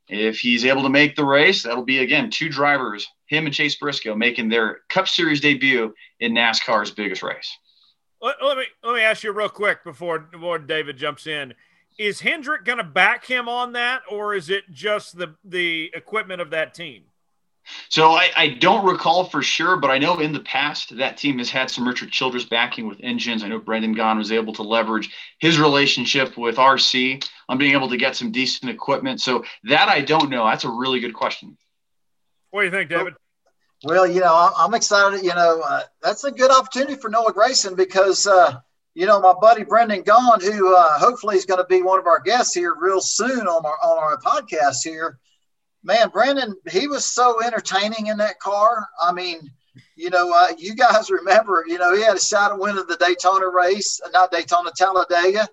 [0.08, 3.76] If he's able to make the race, that'll be again two drivers, him and Chase
[3.76, 7.56] Briscoe, making their Cup Series debut in NASCAR's biggest race.
[8.22, 11.54] Let, let me let me ask you real quick before before David jumps in.
[11.98, 16.40] Is Hendrick going to back him on that, or is it just the the equipment
[16.40, 17.04] of that team?
[17.88, 21.38] So I, I, don't recall for sure, but I know in the past that team
[21.38, 23.42] has had some Richard Childress backing with engines.
[23.42, 27.88] I know Brendan Gaughan was able to leverage his relationship with RC on being able
[27.88, 29.20] to get some decent equipment.
[29.20, 30.46] So that I don't know.
[30.46, 31.56] That's a really good question.
[32.50, 33.14] What do you think, David?
[33.84, 35.22] Well, you know, I'm excited.
[35.22, 38.60] You know, uh, that's a good opportunity for Noah Gragson because, uh,
[38.96, 42.06] you know, my buddy Brendan Gaughan, who uh, hopefully is going to be one of
[42.06, 45.18] our guests here real soon on our on our podcast here
[45.86, 48.86] man, Brendan, he was so entertaining in that car.
[49.00, 49.50] I mean,
[49.94, 52.96] you know, uh, you guys remember, you know, he had a shot at winning the
[52.96, 55.48] Daytona race, uh, not Daytona, Talladega.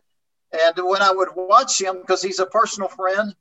[0.52, 3.34] And when I would watch him, because he's a personal friend,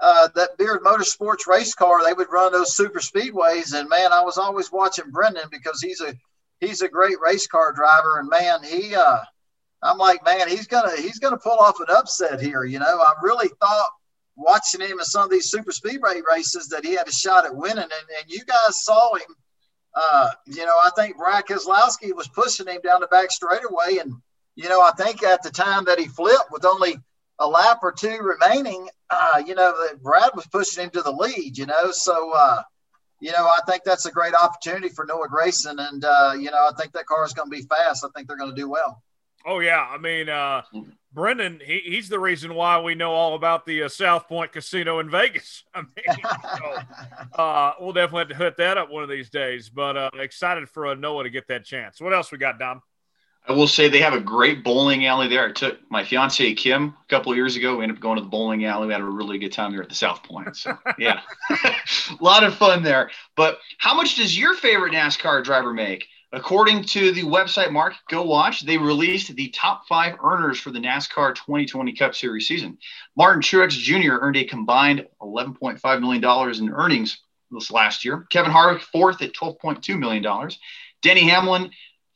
[0.00, 3.72] uh, that Beard Motorsports race car, they would run those super speedways.
[3.72, 6.14] And man, I was always watching Brendan because he's a
[6.60, 8.18] he's a great race car driver.
[8.18, 9.18] And man, he uh,
[9.82, 12.64] I'm like, man, he's gonna he's gonna pull off an upset here.
[12.64, 13.90] You know, I really thought
[14.36, 17.54] watching him in some of these super speedway races that he had a shot at
[17.54, 17.78] winning.
[17.78, 19.36] And, and you guys saw him.
[19.94, 23.98] Uh, you know, I think Brad Keselowski was pushing him down the back straightaway.
[24.00, 24.14] And,
[24.54, 26.96] you know, I think at the time that he flipped with only
[27.38, 31.58] a lap or two remaining, uh, you know, Brad was pushing him to the lead,
[31.58, 31.90] you know.
[31.90, 32.62] So, uh,
[33.20, 36.68] you know, I think that's a great opportunity for Noah Gragson, And, uh, you know,
[36.68, 38.04] I think that car is going to be fast.
[38.04, 39.02] I think they're going to do well.
[39.46, 39.86] Oh, yeah.
[39.90, 40.62] I mean, uh,
[41.12, 44.98] Brendan, he, he's the reason why we know all about the uh, South Point Casino
[45.00, 45.64] in Vegas.
[45.74, 46.26] I mean,
[46.56, 49.68] so, uh, we'll definitely have to hit that up one of these days.
[49.68, 52.00] But uh, excited for uh, Noah to get that chance.
[52.00, 52.82] What else we got, Dom?
[53.48, 55.48] I will say they have a great bowling alley there.
[55.48, 57.76] I took my fiance Kim a couple of years ago.
[57.76, 58.86] We ended up going to the bowling alley.
[58.86, 60.56] We had a really good time there at the South Point.
[60.56, 61.74] So yeah, a
[62.20, 63.10] lot of fun there.
[63.36, 66.06] But how much does your favorite NASCAR driver make?
[66.34, 70.78] According to the website Mark Go Watch, they released the top five earners for the
[70.78, 72.78] NASCAR 2020 Cup Series season.
[73.14, 74.14] Martin Truex Jr.
[74.14, 77.18] earned a combined $11.5 million in earnings
[77.50, 78.26] this last year.
[78.30, 80.50] Kevin Harvick, fourth at $12.2 million.
[81.02, 81.70] Denny Hamlin,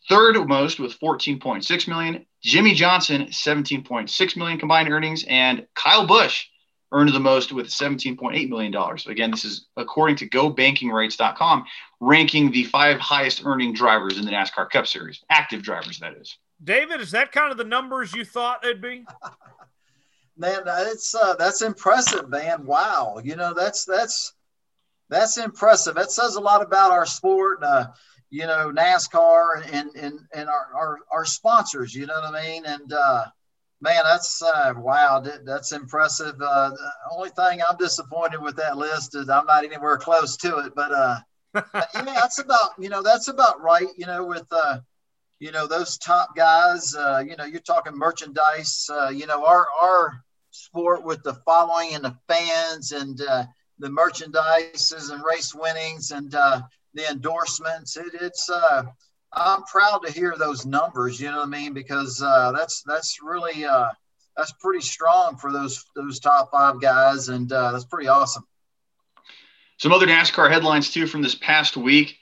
[0.08, 2.24] third most with 14.6 million.
[2.42, 5.26] Jimmie Johnson, 17.6 million combined earnings.
[5.28, 6.46] And Kyle Busch
[6.92, 8.74] earned the most with $17.8 million.
[9.06, 11.64] Again, this is according to GoBankingRates.com,
[12.00, 16.36] ranking the five highest earning drivers in the NASCAR Cup Series, active drivers, that is.
[16.62, 19.04] David, is that kind of the numbers you thought they'd be?
[20.36, 22.64] man, it's uh, that's impressive, man.
[22.64, 24.32] Wow, you know that's that's
[25.08, 25.94] that's impressive.
[25.94, 27.62] That says a lot about our sport.
[27.62, 27.88] Uh,
[28.30, 31.94] you know, NASCAR and and and our, our our sponsors.
[31.94, 32.64] You know what I mean?
[32.66, 33.26] And uh,
[33.80, 36.34] man, that's uh, wow, that's impressive.
[36.40, 40.58] Uh, the only thing I'm disappointed with that list is I'm not anywhere close to
[40.58, 41.18] it, but uh,
[41.54, 41.62] yeah,
[41.94, 43.88] that's about you know that's about right.
[43.96, 44.78] You know, with uh,
[45.38, 46.94] you know those top guys.
[46.94, 48.88] Uh, you know, you're talking merchandise.
[48.90, 53.44] Uh, you know, our our sport with the following and the fans and uh,
[53.78, 56.62] the merchandises and race winnings and uh,
[56.94, 57.96] the endorsements.
[57.96, 58.84] It, it's uh,
[59.36, 61.20] I'm proud to hear those numbers.
[61.20, 61.74] You know what I mean?
[61.74, 63.88] Because uh, that's that's really uh,
[64.36, 68.44] that's pretty strong for those those top five guys, and uh, that's pretty awesome.
[69.78, 72.16] Some other NASCAR headlines too from this past week.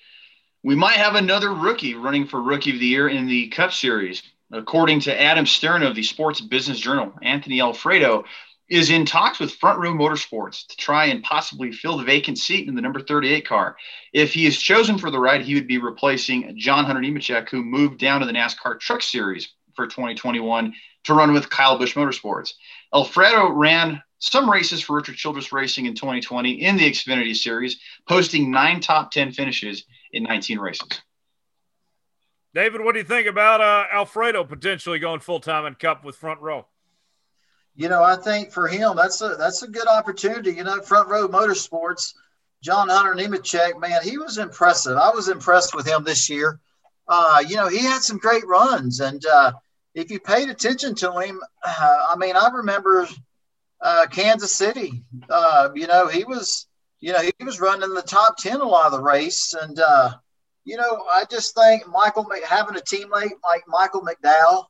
[0.65, 4.23] We might have another rookie running for Rookie of the Year in the Cup Series.
[4.53, 8.25] According to Adam Stern of the Sports Business Journal, Anthony Alfredo
[8.69, 12.67] is in talks with Front Row Motorsports to try and possibly fill the vacant seat
[12.67, 13.77] in the number 38 car.
[14.13, 17.63] If he is chosen for the ride, he would be replacing John Hunter Nemechek, who
[17.63, 20.73] moved down to the NASCAR Truck Series for 2021
[21.05, 22.55] to run with Kyle Busch Motorsports.
[22.95, 28.51] Alfredo ran some races for Richard Childress Racing in 2020 in the Xfinity Series, posting
[28.51, 30.89] nine top 10 finishes in 19 races.
[32.55, 36.17] David, what do you think about uh, Alfredo potentially going full time in Cup with
[36.17, 36.67] Front Row?
[37.77, 40.53] You know, I think for him, that's a that's a good opportunity.
[40.53, 42.15] You know, front row motorsports,
[42.63, 44.97] John Hunter Nemechek, man, he was impressive.
[44.97, 46.61] I was impressed with him this year.
[47.09, 49.53] Uh, you know, he had some great runs, and uh,
[49.95, 53.09] if you paid attention to him, uh, I mean, I remember
[53.81, 55.03] uh, Kansas City.
[55.29, 56.67] Uh, you know, he was,
[57.01, 59.79] you know, he was running in the top ten a lot of the race, and
[59.81, 60.15] uh,
[60.65, 64.67] you know, I just think Michael having a teammate like Michael McDowell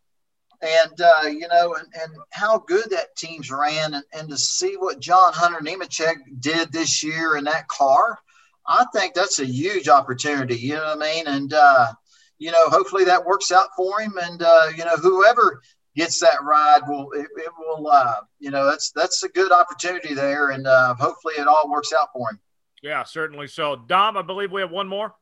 [0.65, 4.77] and uh, you know, and, and how good that team's ran, and, and to see
[4.77, 8.19] what John Hunter Nemechek did this year in that car,
[8.67, 10.57] I think that's a huge opportunity.
[10.57, 11.27] You know what I mean?
[11.27, 11.93] And uh,
[12.39, 15.61] you know, hopefully that works out for him, and uh, you know, whoever
[15.95, 20.15] gets that ride will it, it will uh, you know that's that's a good opportunity
[20.15, 22.41] there, and uh, hopefully it all works out for him.
[22.83, 23.47] Yeah, certainly.
[23.47, 25.15] So, Dom, I believe we have one more.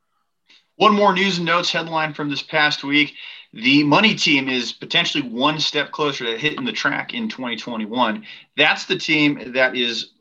[0.77, 3.15] One more news and notes headline from this past week.
[3.53, 8.25] The money team is potentially one step closer to hitting the track in 2021.
[8.57, 10.13] That's the team that is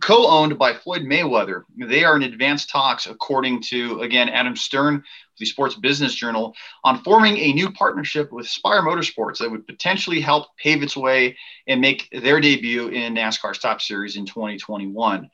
[0.00, 1.64] co-owned by Floyd Mayweather.
[1.76, 5.04] They are in advanced talks, according to again Adam Stern,
[5.38, 6.54] the Sports Business Journal,
[6.84, 11.36] on forming a new partnership with Spire Motorsports that would potentially help pave its way
[11.66, 15.28] and make their debut in NASCAR's Top Series in 2021.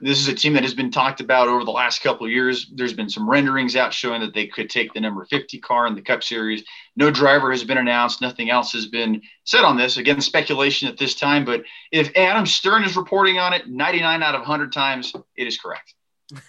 [0.00, 2.70] This is a team that has been talked about over the last couple of years.
[2.74, 5.94] There's been some renderings out showing that they could take the number 50 car in
[5.94, 6.64] the Cup Series.
[6.96, 8.20] No driver has been announced.
[8.20, 9.96] Nothing else has been said on this.
[9.96, 11.44] Again, speculation at this time.
[11.44, 15.58] But if Adam Stern is reporting on it, 99 out of 100 times, it is
[15.58, 15.94] correct.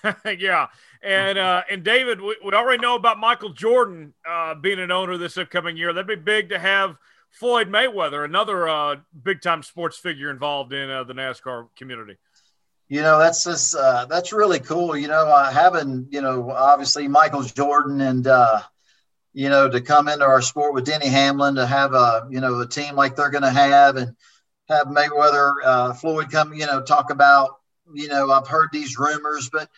[0.39, 0.67] yeah,
[1.03, 5.17] and uh, and David, we, we, already know about Michael Jordan uh, being an owner
[5.17, 5.93] this upcoming year.
[5.93, 6.95] That'd be big to have
[7.29, 12.17] Floyd Mayweather, another uh, big time sports figure involved in uh, the NASCAR community.
[12.89, 14.95] You know, that's just uh, that's really cool.
[14.95, 18.25] You know, uh, having you know obviously Michael Jordan and
[19.33, 22.59] you know to come into our sport with Denny Hamlin to have a you know
[22.59, 24.15] a team like they're going to have and
[24.69, 27.57] have Mayweather Floyd come you know talk about
[27.93, 29.69] you know, I've heard these rumors, but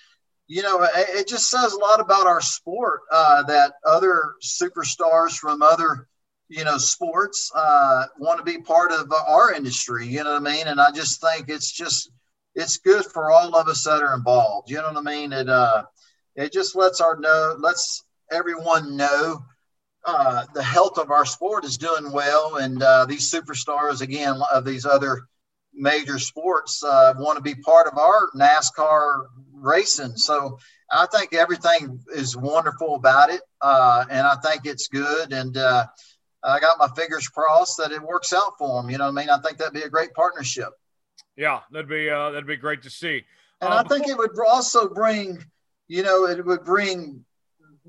[0.50, 5.38] you know, it, it just says a lot about our sport uh, that other superstars
[5.38, 6.08] from other,
[6.50, 10.08] you know, sports uh, want to be part of our industry.
[10.08, 10.68] You know what I mean?
[10.68, 12.12] And I just think it's just
[12.56, 14.72] it's good for all of us that are involved.
[14.72, 15.32] You know what I mean?
[15.34, 15.84] It uh,
[16.36, 19.45] it just lets our know lets everyone know
[20.04, 24.66] uh, the health of our sport is doing well, and uh, these superstars again of
[24.66, 25.28] these other
[25.76, 29.28] major sports uh, want to be part of our NASCAR
[29.62, 30.16] racing.
[30.18, 30.60] So
[30.91, 35.34] I think everything is wonderful about it, uh, and I think it's good.
[35.34, 35.86] And uh,
[36.43, 38.89] I got my fingers crossed that it works out for them.
[38.89, 39.30] You know what I mean?
[39.30, 40.70] I think that'd be a great partnership.
[41.36, 43.24] Yeah, that'd be uh, that'd be great to see.
[43.62, 45.43] And I think it would also bring,
[45.88, 47.26] you know, it would bring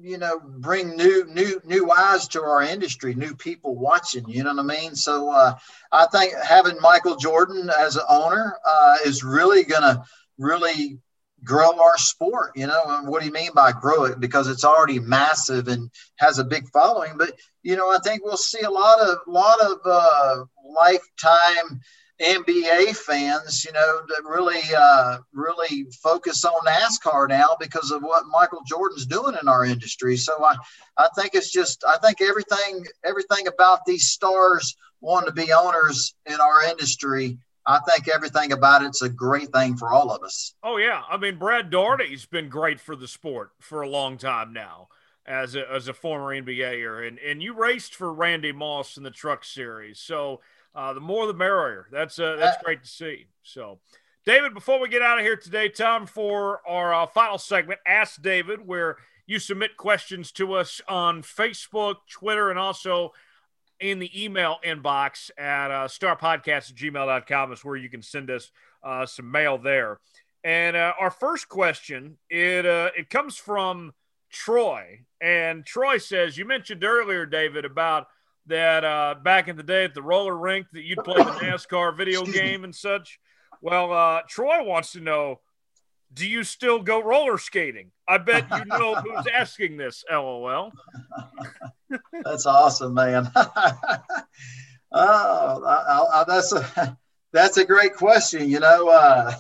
[0.03, 4.55] you know bring new new new eyes to our industry new people watching you know
[4.55, 5.55] what i mean so uh,
[5.93, 10.03] i think having michael jordan as an owner uh, is really gonna
[10.39, 10.99] really
[11.45, 14.65] grow our sport you know and what do you mean by grow it because it's
[14.65, 17.33] already massive and has a big following but
[17.63, 21.81] you know i think we'll see a lot of lot of uh, lifetime
[22.21, 28.25] NBA fans, you know, that really, uh, really focus on NASCAR now because of what
[28.31, 30.17] Michael Jordan's doing in our industry.
[30.19, 30.57] So I,
[30.99, 36.15] I think it's just, I think everything, everything about these stars wanting to be owners
[36.27, 37.39] in our industry.
[37.71, 40.55] I think everything about it's a great thing for all of us.
[40.63, 44.53] Oh yeah, I mean Brad Daugherty's been great for the sport for a long time
[44.53, 44.89] now
[45.25, 49.11] as a, as a former NBAer, and and you raced for Randy Moss in the
[49.11, 50.41] Truck Series, so
[50.75, 51.87] uh, the more the merrier.
[51.93, 53.27] That's uh, that's uh, great to see.
[53.45, 53.79] So,
[54.27, 58.21] David, before we get out of here today, time for our uh, final segment, Ask
[58.21, 58.97] David, where
[59.27, 63.13] you submit questions to us on Facebook, Twitter, and also
[63.81, 68.51] in the email inbox at uh, starpodcast at gmail.com is where you can send us
[68.83, 69.99] uh, some mail there.
[70.45, 73.93] And uh, our first question, it uh, it comes from
[74.31, 78.07] Troy, and Troy says you mentioned earlier, David, about–
[78.51, 81.97] that uh, back in the day at the roller rink that you'd play the NASCAR
[81.97, 83.19] video game and such.
[83.63, 85.41] Well, uh, Troy wants to know
[86.13, 87.91] do you still go roller skating?
[88.09, 90.73] I bet you know who's asking this, lol.
[92.25, 93.31] that's awesome, man.
[93.37, 93.43] oh,
[94.93, 96.99] I, I, that's a
[97.33, 98.49] that's a great question.
[98.49, 99.33] You know, uh,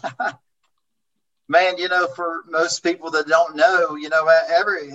[1.49, 4.93] man, you know, for most people that don't know, you know, every,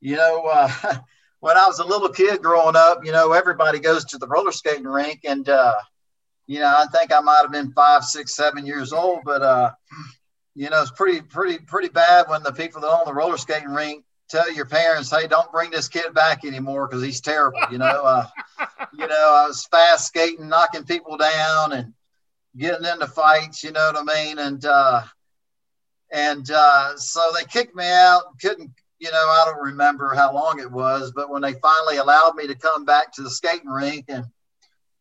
[0.00, 0.72] you know, uh,
[1.40, 4.52] when I was a little kid growing up, you know, everybody goes to the roller
[4.52, 5.74] skating rink, and uh,
[6.46, 9.70] you know, I think I might have been five, six, seven years old, but uh,
[10.60, 13.70] you know, it's pretty, pretty, pretty bad when the people that own the roller skating
[13.70, 17.78] rink tell your parents, "Hey, don't bring this kid back anymore because he's terrible." You
[17.78, 18.26] know, uh,
[18.92, 21.94] you know, I was fast skating, knocking people down, and
[22.58, 23.64] getting into fights.
[23.64, 24.38] You know what I mean?
[24.38, 25.02] And uh,
[26.12, 28.38] and uh, so they kicked me out.
[28.38, 32.34] Couldn't you know, I don't remember how long it was, but when they finally allowed
[32.36, 34.26] me to come back to the skating rink, and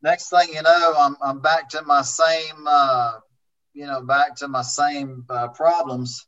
[0.02, 3.16] next thing you know, I'm, I'm back to my same, uh,
[3.74, 6.26] you know, back to my same uh, problems.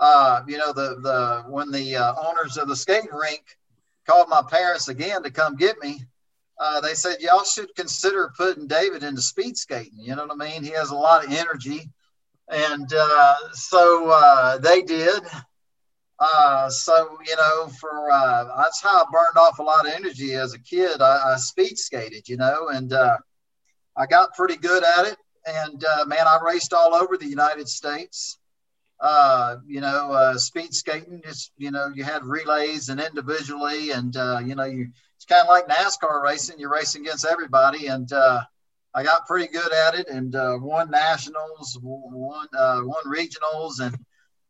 [0.00, 3.42] Uh, you know, the the when the uh, owners of the skating rink
[4.06, 6.04] called my parents again to come get me,
[6.60, 9.98] uh, they said y'all should consider putting David into speed skating.
[9.98, 10.62] You know what I mean?
[10.62, 11.90] He has a lot of energy,
[12.48, 15.22] and uh, so they did
[16.20, 20.34] uh, so you know, for uh, that's how I burned off a lot of energy
[20.34, 21.00] as a kid.
[21.00, 23.16] I, I speed skated, you know, and uh,
[23.96, 25.16] I got pretty good at it.
[25.48, 28.38] And uh, man, I raced all over the United States.
[29.00, 31.22] Uh, you know, uh, speed skating.
[31.24, 35.42] Just you know, you had relays and individually, and uh, you know, you it's kind
[35.42, 36.58] of like NASCAR racing.
[36.58, 38.42] You're racing against everybody, and uh,
[38.94, 43.96] I got pretty good at it and uh, won nationals, won uh, won regionals, and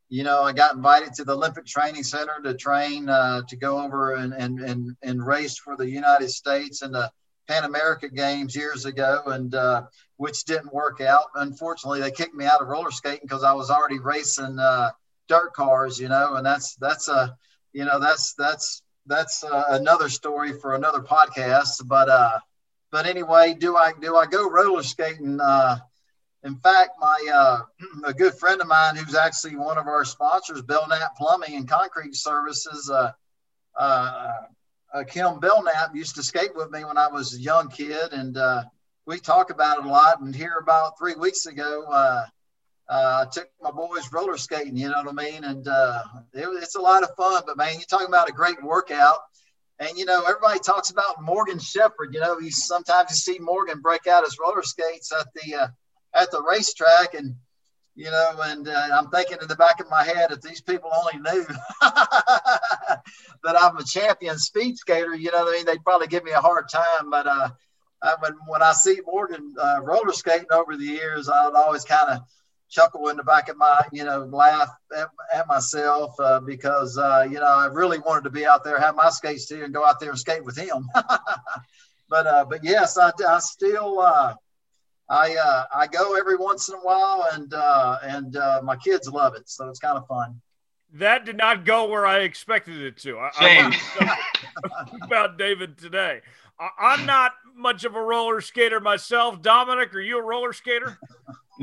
[0.09, 3.79] you know I got invited to the Olympic Training Center to train uh, to go
[3.83, 7.11] over and, and and and race for the United States and the
[7.47, 9.83] Pan America Games years ago, and uh,
[10.19, 11.27] which didn't work out.
[11.37, 14.91] Unfortunately, they kicked me out of roller skating because I was already racing uh,
[15.29, 17.35] dirt cars, you know, and that's that's a
[17.73, 21.87] you know that's that's that's uh, another story for another podcast.
[21.87, 22.39] But uh,
[22.91, 25.41] but anyway, do I do I go roller skating?
[25.41, 25.79] Uh,
[26.43, 27.61] in fact, my uh,
[28.05, 32.17] a good friend of mine who's actually one of our sponsors, Belknap Plumbing and Concrete
[32.17, 33.13] Services, uh,
[33.79, 34.33] uh,
[34.93, 38.37] uh, Kim Belknap used to skate with me when I was a young kid, and
[38.37, 38.65] uh,
[39.09, 40.21] we talk about it a lot.
[40.21, 42.27] And here, about three weeks ago, uh,
[42.91, 44.77] uh, I took my boys roller skating.
[44.77, 45.45] You know what I mean?
[45.45, 46.03] And uh,
[46.35, 47.43] it, it's a lot of fun.
[47.47, 49.17] But man, you're talking about a great workout.
[49.79, 52.13] And you know, everybody talks about Morgan Shepherd.
[52.13, 55.69] You know, you sometimes you see Morgan break out his roller skates at the uh,
[56.15, 57.35] at the racetrack, and
[57.95, 60.91] you know, and uh, I'm thinking in the back of my head, if these people
[60.93, 61.47] only knew
[61.81, 63.01] that
[63.45, 65.67] I'm a champion speed skater, you know what I mean?
[65.67, 67.11] They'd probably give me a hard time.
[67.11, 67.51] But uh,
[68.03, 71.85] I, when when I see Morgan uh, roller skating over the years, I would always
[71.85, 72.21] kind of
[72.69, 77.27] chuckle in the back of my, you know, laugh at, at myself uh, because, uh,
[77.29, 79.85] you know, I really wanted to be out there, have my skates too, and go
[79.85, 80.89] out there and skate with him.
[80.95, 84.35] but, uh, but yes, I, I still, uh,
[85.09, 89.35] I, uh, I go every once in a while and, uh, and my kids love
[89.35, 89.49] it.
[89.49, 90.41] So it's kind of fun.
[90.95, 93.19] That did not go where I expected it to.
[93.19, 93.73] I, Same.
[94.01, 94.17] I
[95.03, 96.23] about David today.
[96.61, 99.43] I, am not much of a roller skater myself.
[99.43, 100.99] Dominic, are you a roller skater?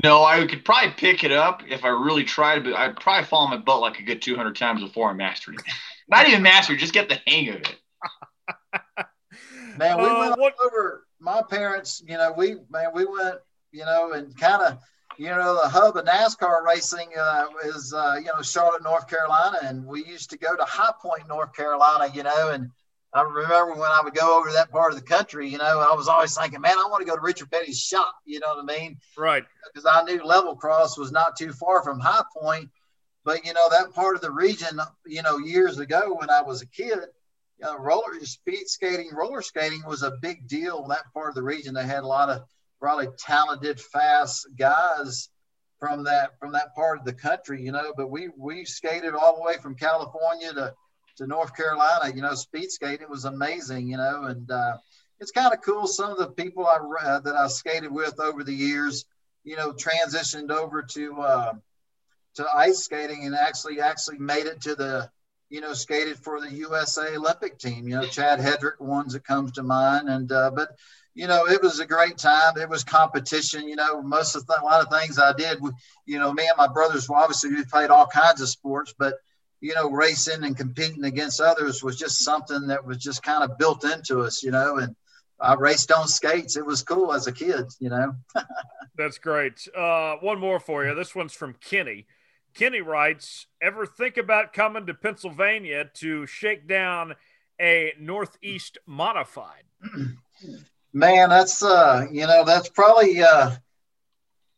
[0.03, 3.45] No, I could probably pick it up if I really tried, but I'd probably fall
[3.45, 5.61] on my butt like a good 200 times before I mastered it.
[6.09, 7.75] Not even mastered, just get the hang of it.
[9.77, 10.53] man, we uh, went what?
[10.63, 12.03] over my parents.
[12.05, 13.37] You know, we man, we went.
[13.71, 14.77] You know, and kind of,
[15.17, 19.57] you know, the hub of NASCAR racing uh, is, uh, you know, Charlotte, North Carolina,
[19.63, 22.09] and we used to go to High Point, North Carolina.
[22.13, 22.71] You know, and
[23.15, 25.63] I remember when I would go over to that part of the country, you know,
[25.63, 28.13] I was always thinking, man, I want to go to Richard Petty's shop.
[28.25, 28.97] You know what I mean?
[29.17, 29.45] Right.
[29.73, 32.69] Because I knew Level Cross was not too far from High Point.
[33.23, 36.61] But, you know, that part of the region, you know, years ago when I was
[36.61, 36.99] a kid,
[37.57, 41.35] you know, roller speed skating, roller skating was a big deal in that part of
[41.35, 41.73] the region.
[41.73, 42.43] They had a lot of
[42.81, 45.29] probably talented, fast guys
[45.79, 47.93] from that from that part of the country, you know.
[47.95, 50.73] But we we skated all the way from California to
[51.17, 53.01] to North Carolina, you know, speed skate.
[53.01, 54.77] It was amazing, you know, and uh,
[55.19, 55.87] it's kind of cool.
[55.87, 59.05] Some of the people I uh, that I skated with over the years,
[59.43, 61.53] you know, transitioned over to uh,
[62.35, 65.09] to ice skating and actually actually made it to the
[65.49, 67.87] you know skated for the USA Olympic team.
[67.87, 70.69] You know, Chad Hedrick, ones that comes to mind, and uh, but
[71.15, 72.57] you know, it was a great time.
[72.57, 73.69] It was competition.
[73.69, 75.59] You know, most of the, a lot of things I did,
[76.05, 79.15] you know, me and my brothers, obviously we played all kinds of sports, but
[79.61, 83.57] you know, racing and competing against others was just something that was just kind of
[83.57, 84.95] built into us, you know, and
[85.39, 86.55] I raced on skates.
[86.55, 88.15] It was cool as a kid, you know.
[88.97, 89.67] That's great.
[89.75, 90.95] Uh, one more for you.
[90.95, 92.05] This one's from Kenny.
[92.53, 97.15] Kenny writes, ever think about coming to Pennsylvania to shake down
[97.59, 99.63] a Northeast modified?
[100.93, 103.51] Man, that's uh, you know, that's probably uh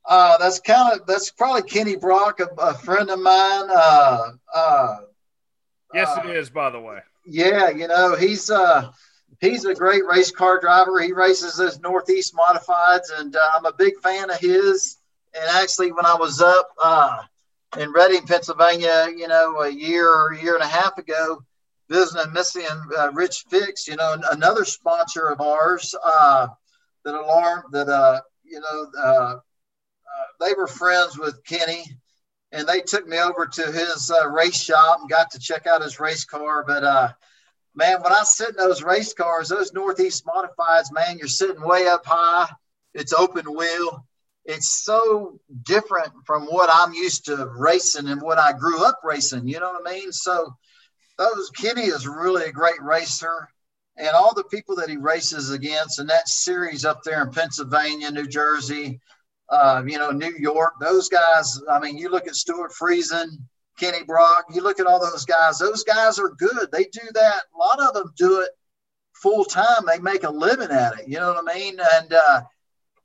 [0.08, 3.66] uh, that's kind of that's probably Kenny Brock, a, a friend of mine.
[3.70, 4.97] Uh, uh,
[5.93, 6.49] yes, it uh, is.
[6.49, 6.99] By the way.
[7.26, 8.89] Yeah, you know he's uh,
[9.41, 11.01] he's a great race car driver.
[11.01, 14.97] He races those Northeast modifieds, and uh, I'm a big fan of his.
[15.34, 17.22] And actually, when I was up uh,
[17.78, 21.43] in Reading, Pennsylvania, you know, a year or a year and a half ago,
[21.89, 26.47] visiting Missy and uh, Rich Fix, you know, another sponsor of ours uh,
[27.03, 29.36] that alarm that uh, you know uh,
[30.39, 31.84] they were friends with Kenny,
[32.51, 35.82] and they took me over to his uh, race shop and got to check out
[35.82, 36.64] his race car.
[36.66, 37.10] But uh,
[37.76, 41.88] man, when I sit in those race cars, those Northeast modifieds, man, you're sitting way
[41.88, 42.49] up high.
[42.93, 44.05] It's open wheel.
[44.45, 49.47] It's so different from what I'm used to racing and what I grew up racing.
[49.47, 50.12] You know what I mean?
[50.14, 50.55] So
[51.18, 53.49] those Kenny is really a great racer
[53.97, 58.12] and all the people that he races against and that series up there in Pennsylvania,
[58.12, 59.01] New Jersey,
[59.49, 61.59] uh, you know, New York, those guys.
[61.69, 63.27] I mean, you look at Stewart Friesen,
[63.79, 66.69] Kenny Brock, you look at all those guys, those guys are good.
[66.71, 67.41] They do that.
[67.53, 68.49] A lot of them do it
[69.13, 69.85] full time.
[69.87, 71.07] They make a living at it.
[71.07, 71.79] You know what I mean?
[71.93, 72.41] And uh,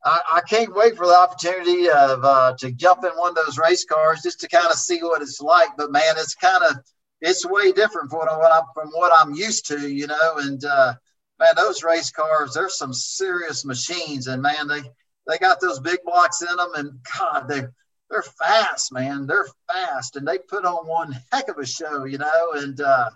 [0.04, 3.58] I, I, can't wait for the opportunity of uh, to jump in one of those
[3.58, 5.70] race cars just to kind of see what it's like.
[5.76, 6.76] But man, it's kind of
[7.20, 10.38] it's way different from what, I'm, from what I'm used to, you know.
[10.38, 10.94] And uh,
[11.38, 14.82] man, those race cars, they're some serious machines, and man, they
[15.26, 17.62] they got those big blocks in them, and God, they
[18.10, 19.26] they're fast, man.
[19.26, 22.52] They're fast, and they put on one heck of a show, you know.
[22.56, 23.10] And uh,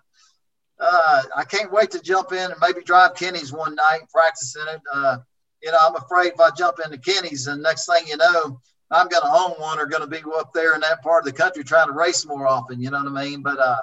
[0.80, 4.74] uh, I can't wait to jump in and maybe drive Kenny's one night, practice in
[4.74, 4.80] it.
[4.92, 5.18] Uh,
[5.62, 9.08] you know, I'm afraid if I jump into Kenny's, and next thing you know, I'm
[9.08, 11.36] going to own one or going to be up there in that part of the
[11.36, 12.80] country trying to race more often.
[12.80, 13.42] You know what I mean?
[13.42, 13.80] But uh,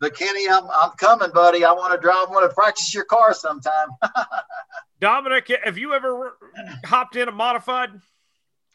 [0.00, 1.64] but Kenny, I'm I'm coming, buddy.
[1.64, 2.28] I want to drive.
[2.28, 3.88] I want to practice your car sometime.
[5.00, 6.36] Dominic, have you ever
[6.84, 7.90] hopped in a modified?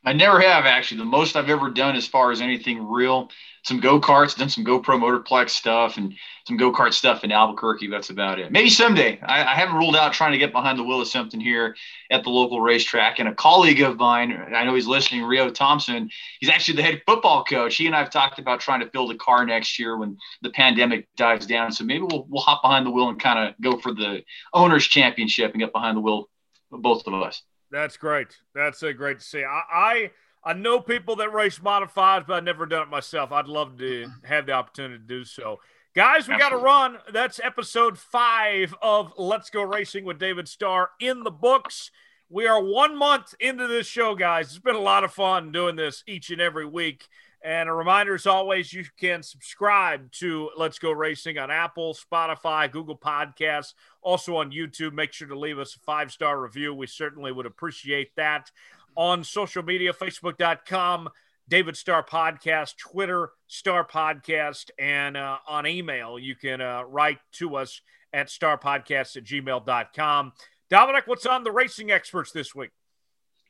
[0.06, 1.00] I never have actually.
[1.00, 3.32] The most I've ever done as far as anything real,
[3.66, 6.14] some go karts, done some GoPro Motorplex stuff, and
[6.48, 7.88] some go kart stuff in Albuquerque.
[7.88, 8.52] That's about it.
[8.52, 9.20] Maybe someday.
[9.24, 11.76] I, I, haven't ruled out trying to get behind the wheel of something here
[12.12, 13.18] at the local racetrack.
[13.18, 16.12] And a colleague of mine, I know he's listening, Rio Thompson.
[16.40, 17.76] He's actually the head football coach.
[17.78, 20.52] He and I have talked about trying to build a car next year when the
[20.52, 21.72] pandemic dies down.
[21.72, 24.22] So maybe we'll we'll hop behind the wheel and kind of go for the
[24.54, 26.30] owners championship and get behind the wheel,
[26.70, 27.42] both of us.
[27.72, 28.28] That's great.
[28.54, 29.44] That's a great to see.
[29.44, 30.12] I, I
[30.46, 33.32] I know people that race modifieds, but I've never done it myself.
[33.32, 34.26] I'd love to mm-hmm.
[34.28, 35.60] have the opportunity to do so.
[35.96, 36.98] Guys, we got to run.
[37.12, 41.90] That's episode five of Let's Go Racing with David Starr in the books.
[42.30, 44.48] We are one month into this show, guys.
[44.48, 47.08] It's been a lot of fun doing this each and every week.
[47.42, 52.72] And a reminder, as always, you can subscribe to Let's Go Racing on Apple, Spotify,
[52.72, 54.94] Google Podcasts, also on YouTube.
[54.94, 56.74] Make sure to leave us a five star review.
[56.74, 58.50] We certainly would appreciate that.
[58.96, 61.10] On social media, Facebook.com,
[61.48, 67.56] David Starr Podcast, Twitter, Star Podcast, and uh, on email, you can uh, write to
[67.56, 67.82] us
[68.14, 70.32] at starpodcast at gmail.com.
[70.70, 72.72] Dominic, what's on the racing experts this week?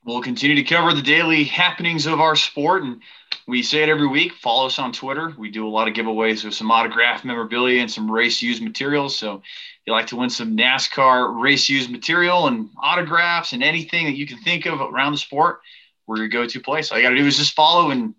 [0.06, 2.84] We'll continue to cover the daily happenings of our sport.
[2.84, 3.02] And
[3.48, 4.34] we say it every week.
[4.34, 5.34] Follow us on Twitter.
[5.36, 9.18] We do a lot of giveaways with some autograph memorabilia and some race used materials.
[9.18, 9.42] So if
[9.88, 14.28] you like to win some NASCAR race used material and autographs and anything that you
[14.28, 15.62] can think of around the sport,
[16.06, 16.92] we're your go to place.
[16.92, 18.14] All you got to do is just follow and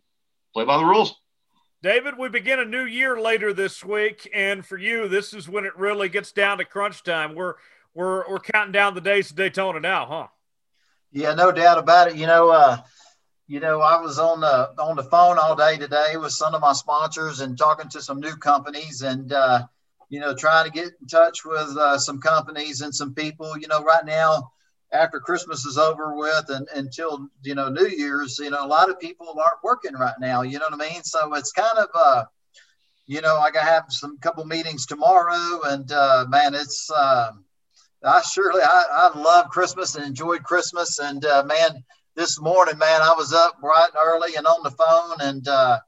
[0.54, 1.14] play by the rules.
[1.84, 5.64] David, we begin a new year later this week, and for you, this is when
[5.64, 7.36] it really gets down to crunch time.
[7.36, 7.54] We're
[7.94, 10.26] we're we're counting down the days to Daytona now, huh?
[11.16, 12.16] Yeah, no doubt about it.
[12.16, 12.76] You know, uh,
[13.48, 16.60] you know, I was on the on the phone all day today with some of
[16.60, 19.66] my sponsors and talking to some new companies and uh,
[20.10, 23.56] you know trying to get in touch with uh, some companies and some people.
[23.56, 24.52] You know, right now
[24.92, 28.90] after Christmas is over with and until you know New Year's, you know, a lot
[28.90, 30.42] of people aren't working right now.
[30.42, 31.02] You know what I mean?
[31.02, 32.24] So it's kind of uh,
[33.06, 36.90] you know, I got to have some couple meetings tomorrow, and uh, man, it's.
[36.94, 37.32] Uh,
[38.04, 40.98] I surely I, I love Christmas and enjoyed Christmas.
[40.98, 41.82] And uh, man,
[42.14, 45.78] this morning, man, I was up bright and early and on the phone and uh,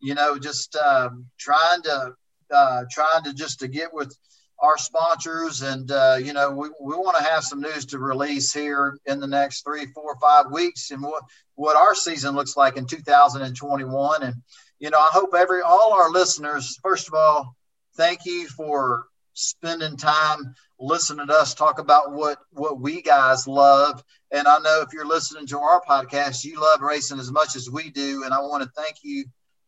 [0.00, 2.14] you know just uh, trying to
[2.50, 4.16] uh, trying to just to get with
[4.62, 8.52] our sponsors and uh, you know we, we want to have some news to release
[8.52, 11.22] here in the next three four five weeks and what
[11.54, 14.34] what our season looks like in 2021 and
[14.78, 17.54] you know i hope every all our listeners first of all
[17.96, 24.02] thank you for spending time listening to us talk about what what we guys love.
[24.32, 27.70] And I know if you're listening to our podcast, you love racing as much as
[27.70, 28.22] we do.
[28.24, 29.24] And I want to thank you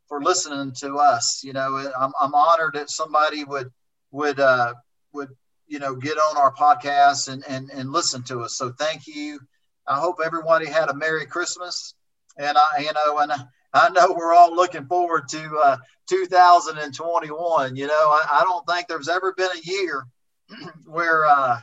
[0.08, 1.42] for listening to us.
[1.42, 3.70] You know, I'm, I'm honored that somebody would
[4.10, 4.74] would uh,
[5.12, 5.30] would
[5.66, 8.56] you know get on our podcast and, and and listen to us.
[8.56, 9.40] So thank you.
[9.86, 11.94] I hope everybody had a Merry Christmas.
[12.38, 13.32] And I, you know, and
[13.74, 15.76] I know we're all looking forward to uh,
[16.08, 17.76] 2021.
[17.76, 20.06] You know, I, I, don't think there's ever been a year
[20.84, 21.60] where uh,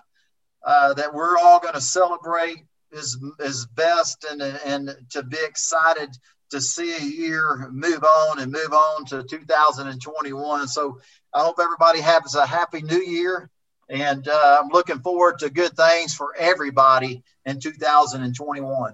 [0.66, 6.10] uh, that we're all going to celebrate is is best and and to be excited
[6.50, 10.68] to see a year move on and move on to 2021.
[10.68, 11.00] So
[11.34, 13.50] I hope everybody has a happy new year.
[13.88, 18.94] And uh, I'm looking forward to good things for everybody in 2021.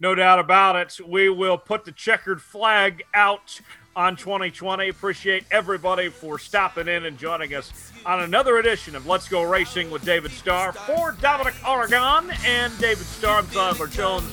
[0.00, 0.98] No doubt about it.
[1.06, 3.60] We will put the checkered flag out
[3.94, 4.88] on 2020.
[4.88, 9.90] Appreciate everybody for stopping in and joining us on another edition of Let's Go Racing
[9.90, 10.72] with David Starr.
[10.72, 14.24] For Dominic Aragon and David Starr, Tyler Jones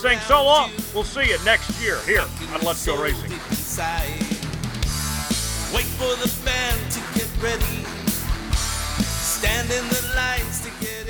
[0.00, 0.72] saying so long.
[0.92, 3.30] We'll see you next year here on Let's Go Racing.
[5.72, 7.84] Wait for the to get ready.
[9.04, 11.01] Stand in the lines to get.